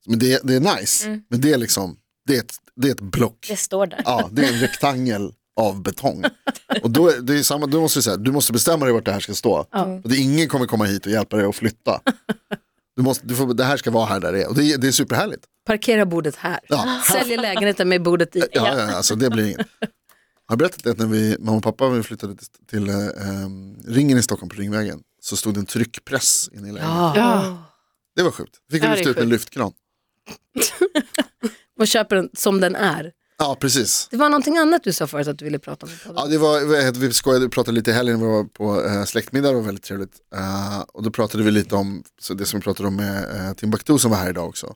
Men 0.06 0.18
det, 0.18 0.40
det 0.44 0.54
är 0.54 0.76
nice, 0.80 1.06
Mm. 1.06 1.22
men 1.28 1.40
det 1.40 1.52
är 1.52 1.58
liksom, 1.58 1.96
det 2.26 2.36
är 2.36 2.40
ett, 2.40 2.54
det 2.74 2.88
är 2.88 2.92
ett 2.92 3.00
block. 3.00 3.46
Det 3.48 3.56
står 3.56 3.86
där. 3.86 4.02
Ja, 4.04 4.28
det 4.32 4.42
är 4.44 4.52
en 4.52 4.60
rektangel 4.60 5.32
av 5.56 5.82
betong. 5.82 6.24
Och 6.82 6.90
då, 6.90 7.10
det 7.22 7.38
är 7.38 7.42
samma, 7.42 7.66
då 7.66 7.80
måste 7.80 7.98
du, 7.98 8.02
säga, 8.02 8.16
du 8.16 8.32
måste 8.32 8.52
bestämma 8.52 8.84
dig 8.84 8.94
vart 8.94 9.04
det 9.04 9.12
här 9.12 9.20
ska 9.20 9.34
stå. 9.34 9.66
Och 10.02 10.08
det, 10.10 10.16
ingen 10.16 10.48
kommer 10.48 10.66
komma 10.66 10.84
hit 10.84 11.06
och 11.06 11.12
hjälpa 11.12 11.36
dig 11.36 11.46
att 11.46 11.56
flytta. 11.56 12.00
Du 12.96 13.02
måste, 13.02 13.26
du 13.26 13.34
får, 13.34 13.54
det 13.54 13.64
här 13.64 13.76
ska 13.76 13.90
vara 13.90 14.06
här 14.06 14.20
där 14.20 14.32
det 14.32 14.42
är. 14.42 14.48
Och 14.48 14.54
det, 14.54 14.72
är- 14.72 14.78
det 14.78 14.88
är 14.88 14.92
superhärligt. 14.92 15.44
Parkera 15.66 16.06
bordet 16.06 16.36
här. 16.36 16.60
Ja. 16.68 17.02
Säljer 17.12 17.38
lägenheten 17.40 17.88
med 17.88 18.02
bordet 18.02 18.36
i. 18.36 18.42
Ja, 18.52 18.78
ja, 18.78 18.96
alltså 18.96 19.14
det 19.16 19.30
blir 19.30 19.44
inget. 19.46 19.66
Jag 20.48 20.52
har 20.52 20.56
berättat 20.56 20.86
att 20.86 20.98
när 20.98 21.06
vi, 21.06 21.36
mamma 21.40 21.56
och 21.56 21.62
pappa 21.62 21.88
vi 21.88 22.02
flyttade 22.02 22.36
till, 22.36 22.46
till 22.70 22.88
eh, 22.88 22.94
ringen 23.86 24.18
i 24.18 24.22
Stockholm 24.22 24.48
på 24.50 24.56
Ringvägen 24.56 25.00
så 25.20 25.36
stod 25.36 25.54
det 25.54 25.60
en 25.60 25.66
tryckpress 25.66 26.48
inne 26.52 26.68
i 26.68 26.72
lägenheten. 26.72 27.22
Ja. 27.22 27.62
Det 28.16 28.22
var 28.22 28.30
sjukt. 28.30 28.56
Fick 28.70 28.82
vi 28.82 28.86
Ja, 28.86 28.94
lyfta 28.94 29.10
ut 29.10 29.16
en 29.16 29.28
lyftkran. 29.28 29.72
Och 31.80 31.86
köper 31.88 32.16
den 32.16 32.28
som 32.36 32.60
den 32.60 32.76
är. 32.76 33.12
Ja, 33.38 33.56
precis. 33.60 34.08
Det 34.10 34.16
var 34.16 34.28
någonting 34.28 34.56
annat 34.58 34.84
du 34.84 34.92
sa 34.92 35.06
förut 35.06 35.28
att 35.28 35.38
du 35.38 35.44
ville 35.44 35.58
prata 35.58 35.86
om. 35.86 35.92
Ja, 36.16 36.26
det 36.26 36.38
var, 36.38 36.92
vi 37.00 37.12
skojade, 37.12 37.44
vi 37.44 37.50
pratade 37.50 37.74
lite 37.74 37.90
i 37.90 37.94
helgen, 37.94 38.20
vi 38.20 38.26
var 38.26 38.44
på 38.44 38.84
eh, 38.84 39.04
släktmiddag, 39.04 39.48
det 39.48 39.54
var 39.54 39.62
väldigt 39.62 39.84
trevligt. 39.84 40.14
Eh, 40.34 40.80
och 40.80 41.02
då 41.02 41.10
pratade 41.10 41.44
vi 41.44 41.50
lite 41.50 41.74
om 41.74 42.02
så 42.20 42.34
det 42.34 42.46
som 42.46 42.60
vi 42.60 42.64
pratade 42.64 42.88
om 42.88 42.96
med 42.96 43.46
eh, 43.48 43.52
Timbuktu 43.54 43.98
som 43.98 44.10
var 44.10 44.18
här 44.18 44.30
idag 44.30 44.48
också. 44.48 44.74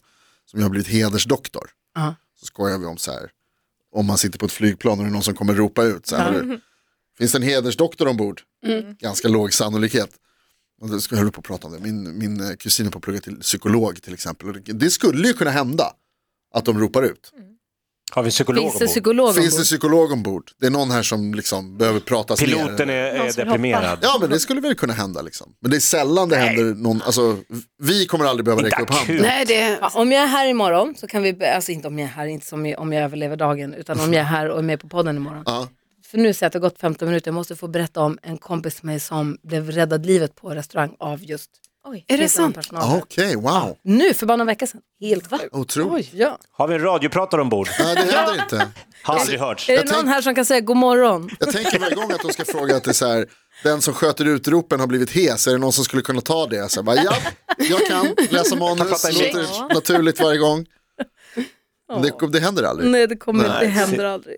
Som 0.51 0.63
har 0.63 0.69
blivit 0.71 0.89
hedersdoktor. 0.89 1.71
Ja. 1.95 2.15
Så 2.41 2.47
skojar 2.47 2.79
vi 2.79 2.87
om 2.87 2.97
så 2.99 3.13
här, 3.13 3.31
om 3.93 4.07
man 4.07 4.19
sitter 4.19 4.39
på 4.39 4.47
ett 4.47 4.53
flygplan 4.53 4.99
och 4.99 5.05
det 5.05 5.11
är 5.11 5.13
någon 5.13 5.23
som 5.23 5.35
kommer 5.35 5.55
ropa 5.55 5.83
ut. 5.83 6.07
Så 6.07 6.17
här, 6.17 6.33
"Hörru, 6.33 6.61
Finns 7.19 7.33
det 7.33 7.39
en 7.39 7.43
hedersdoktor 7.43 8.09
ombord? 8.09 8.41
Ganska 8.99 9.29
låg 9.29 9.53
sannolikhet. 9.55 10.11
Och 10.81 10.89
då 10.89 11.01
ska 11.01 11.15
jag 11.15 11.21
hålla 11.21 11.33
på 11.33 11.41
att 11.41 11.47
prata 11.47 11.67
om 11.67 11.73
det. 11.73 11.79
Min, 11.79 12.19
min 12.19 12.41
eh, 12.41 12.57
kusin 12.57 12.87
är 12.87 12.91
på 12.91 12.99
att 12.99 13.05
plugga 13.05 13.21
till 13.21 13.37
psykolog 13.41 14.03
till 14.03 14.15
exempel. 14.15 14.49
Och 14.49 14.55
det, 14.61 14.91
skulle 14.91 15.29
ju 15.29 15.35
kunna 15.35 15.51
hända 15.51 15.93
att 16.55 16.65
de 16.65 16.79
ropar 16.79 17.03
ut. 17.03 17.33
Har 18.11 18.23
vi 18.23 18.31
psykolog 18.31 18.63
Finns 18.63 18.79
det 18.79 18.85
ombord? 18.85 18.89
psykolog 18.89 19.35
Finns 19.35 19.49
det 19.55 19.57
ombord? 19.57 19.65
psykolog 19.65 20.13
ombord? 20.13 20.51
Det 20.61 20.67
är 20.67 20.71
någon 20.71 20.91
här 20.91 21.03
som 21.03 21.35
liksom 21.35 21.79
behöver 21.79 22.01
pratas 22.01 22.41
Piloten 22.41 22.89
ner. 22.89 22.95
är, 22.95 23.15
är 23.15 23.33
deprimerad. 23.33 23.99
Ja 24.03 24.17
men 24.21 24.31
det 24.31 24.41
skulle 24.41 24.61
väl 24.61 24.75
kunna 24.75 24.93
hända 24.93 25.23
liksom. 25.23 25.53
Men 25.61 25.71
det 25.71 25.77
är 25.77 25.81
sällan 25.81 26.29
det 26.29 26.37
händer 26.37 26.65
någon, 26.65 27.03
alltså 27.03 27.37
vi 27.83 28.07
kommer 28.07 28.25
aldrig 28.25 28.45
behöva 28.45 28.63
räcka 28.63 28.83
upp 28.83 28.91
handen. 28.91 29.17
Nej, 29.23 29.45
det, 29.47 29.79
Ja, 29.81 29.91
om 29.95 30.13
jag 30.13 30.23
är 30.23 30.27
här 30.27 30.49
imorgon 30.49 30.95
så 30.99 31.07
kan 31.07 31.23
vi, 31.23 31.45
alltså 31.47 31.73
inte 31.73 31.89
om 31.89 31.99
jag 31.99 32.09
är 32.09 32.13
här, 32.13 32.27
inte 32.27 32.47
som 32.47 32.75
om 32.79 32.93
jag 32.93 33.05
överlever 33.05 33.37
dagen, 33.37 33.75
utan 33.75 34.01
om 34.01 34.13
jag 34.13 34.21
är 34.21 34.25
här 34.25 34.49
och 34.49 34.59
är 34.59 34.63
med 34.63 34.81
på 34.81 34.89
podden 34.89 35.17
imorgon. 35.17 35.43
Ja. 35.47 35.69
För 36.11 36.19
nu 36.19 36.35
ser 36.35 36.45
jag 36.45 36.49
att 36.49 36.53
det 36.53 36.59
har 36.59 36.61
gått 36.71 36.79
15 36.81 37.09
minuter, 37.09 37.29
jag 37.29 37.35
måste 37.35 37.57
få 37.57 37.69
berätta 37.69 38.01
om 38.01 38.19
en 38.23 38.39
kompis 38.39 38.75
till 38.75 38.85
mig 38.87 39.01
som 39.01 39.39
blev 39.43 39.71
räddad 39.71 40.07
livet 40.07 40.35
på 40.35 40.51
restaurang 40.51 40.97
av 40.99 41.25
just 41.25 41.51
Oj. 41.85 42.05
är 42.09 42.19
det 42.19 42.29
sant? 42.29 42.57
personal. 42.57 43.01
Okej, 43.03 43.37
wow. 43.37 43.77
Nu, 43.83 44.15
för 44.15 44.27
bara 44.27 44.37
några 44.37 44.47
veckor 44.47 44.67
sedan. 44.67 44.81
Helt 45.01 45.31
sjukt. 45.31 45.49
Otroligt. 45.53 46.15
Ja. 46.15 46.39
Har 46.53 46.69
vi 46.69 46.75
en 46.75 46.81
radiopratare 46.81 47.41
ombord? 47.41 47.69
Nej 47.79 47.95
det 47.95 48.01
händer 48.01 48.43
inte. 48.43 48.69
Har 49.03 49.17
aldrig 49.17 49.41
hörts. 49.41 49.69
Är 49.69 49.77
det 49.77 49.85
någon 49.85 49.95
tänk- 49.95 50.09
här 50.09 50.23
som 50.23 50.35
kan 50.35 50.45
säga 50.45 50.61
god 50.61 50.77
morgon? 50.77 51.31
Jag 51.41 51.53
tänker 51.53 51.79
varje 51.79 51.95
gång 51.95 52.13
att 52.13 52.21
de 52.23 52.33
ska 52.33 52.45
fråga 52.45 52.77
att 52.77 52.85
det 52.85 52.91
är 52.91 52.93
så 52.93 53.07
här, 53.07 53.27
den 53.63 53.81
som 53.81 53.95
sköter 53.95 54.25
utropen 54.25 54.81
har 54.81 54.87
blivit 54.87 55.11
hes, 55.11 55.47
är 55.47 55.53
det 55.53 55.59
någon 55.59 55.73
som 55.73 55.85
skulle 55.85 56.03
kunna 56.03 56.21
ta 56.21 56.47
det? 56.47 56.69
Så 56.69 56.79
jag 56.79 56.85
bara, 56.85 56.97
ja, 56.97 57.17
jag 57.59 57.87
kan 57.87 58.15
läsa 58.31 58.57
manus, 58.57 59.05
låter 59.05 59.75
naturligt 59.75 60.21
varje 60.21 60.39
gång. 60.39 60.67
Men 61.93 62.03
det, 62.03 62.29
det 62.33 62.41
händer 62.41 62.63
aldrig, 62.63 62.91
Nej, 62.91 63.07
det 63.07 63.17
kommer 63.17 63.49
Nej, 63.49 63.59
det 63.61 63.67
händer 63.67 64.05
aldrig. 64.05 64.37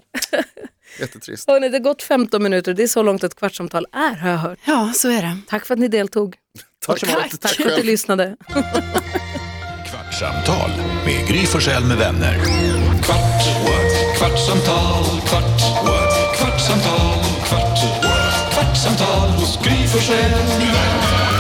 jättetrist. 1.01 1.49
Hörrni, 1.49 1.69
det 1.69 1.79
har 1.79 1.83
gått 1.83 2.03
15 2.03 2.43
minuter, 2.43 2.75
det 2.75 2.83
är 2.83 2.89
så 2.89 3.03
långt 3.03 3.25
ett 3.25 3.35
kvartssamtal 3.35 3.87
är 3.93 4.15
har 4.15 4.31
jag 4.31 4.39
hört. 4.39 4.59
Ja, 4.65 4.93
så 4.95 5.09
är 5.09 5.23
det. 5.23 5.37
Tack 5.49 5.67
för 5.67 5.75
att 5.75 5.81
ni 5.81 5.89
deltog. 5.89 6.37
Tack, 6.87 7.01
Tack, 7.01 7.39
tack 7.41 7.53
för 7.53 7.71
att 7.71 7.77
du 7.77 7.83
lyssnade. 7.83 8.37
Kvartsamtal 9.87 10.71
med 11.05 11.29
Gry 11.29 11.47
Forssell 11.47 11.85
med 11.85 11.97
vänner. 11.97 12.35
Kvart, 13.03 13.47
what? 13.65 14.19
kvartsamtal, 14.19 15.05
kvart, 15.27 15.61
what? 15.85 16.37
kvartsamtal, 16.37 17.25
kvart, 17.45 17.79
what? 18.03 18.55
kvartsamtal 18.55 19.29
hos 19.31 19.59
Gry 19.65 19.87
Forssell 19.89 20.31
med 20.31 20.59
vänner. 20.59 21.33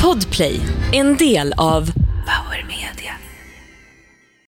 Podplay, 0.00 0.60
en 0.92 1.16
del 1.16 1.54
av 1.56 1.92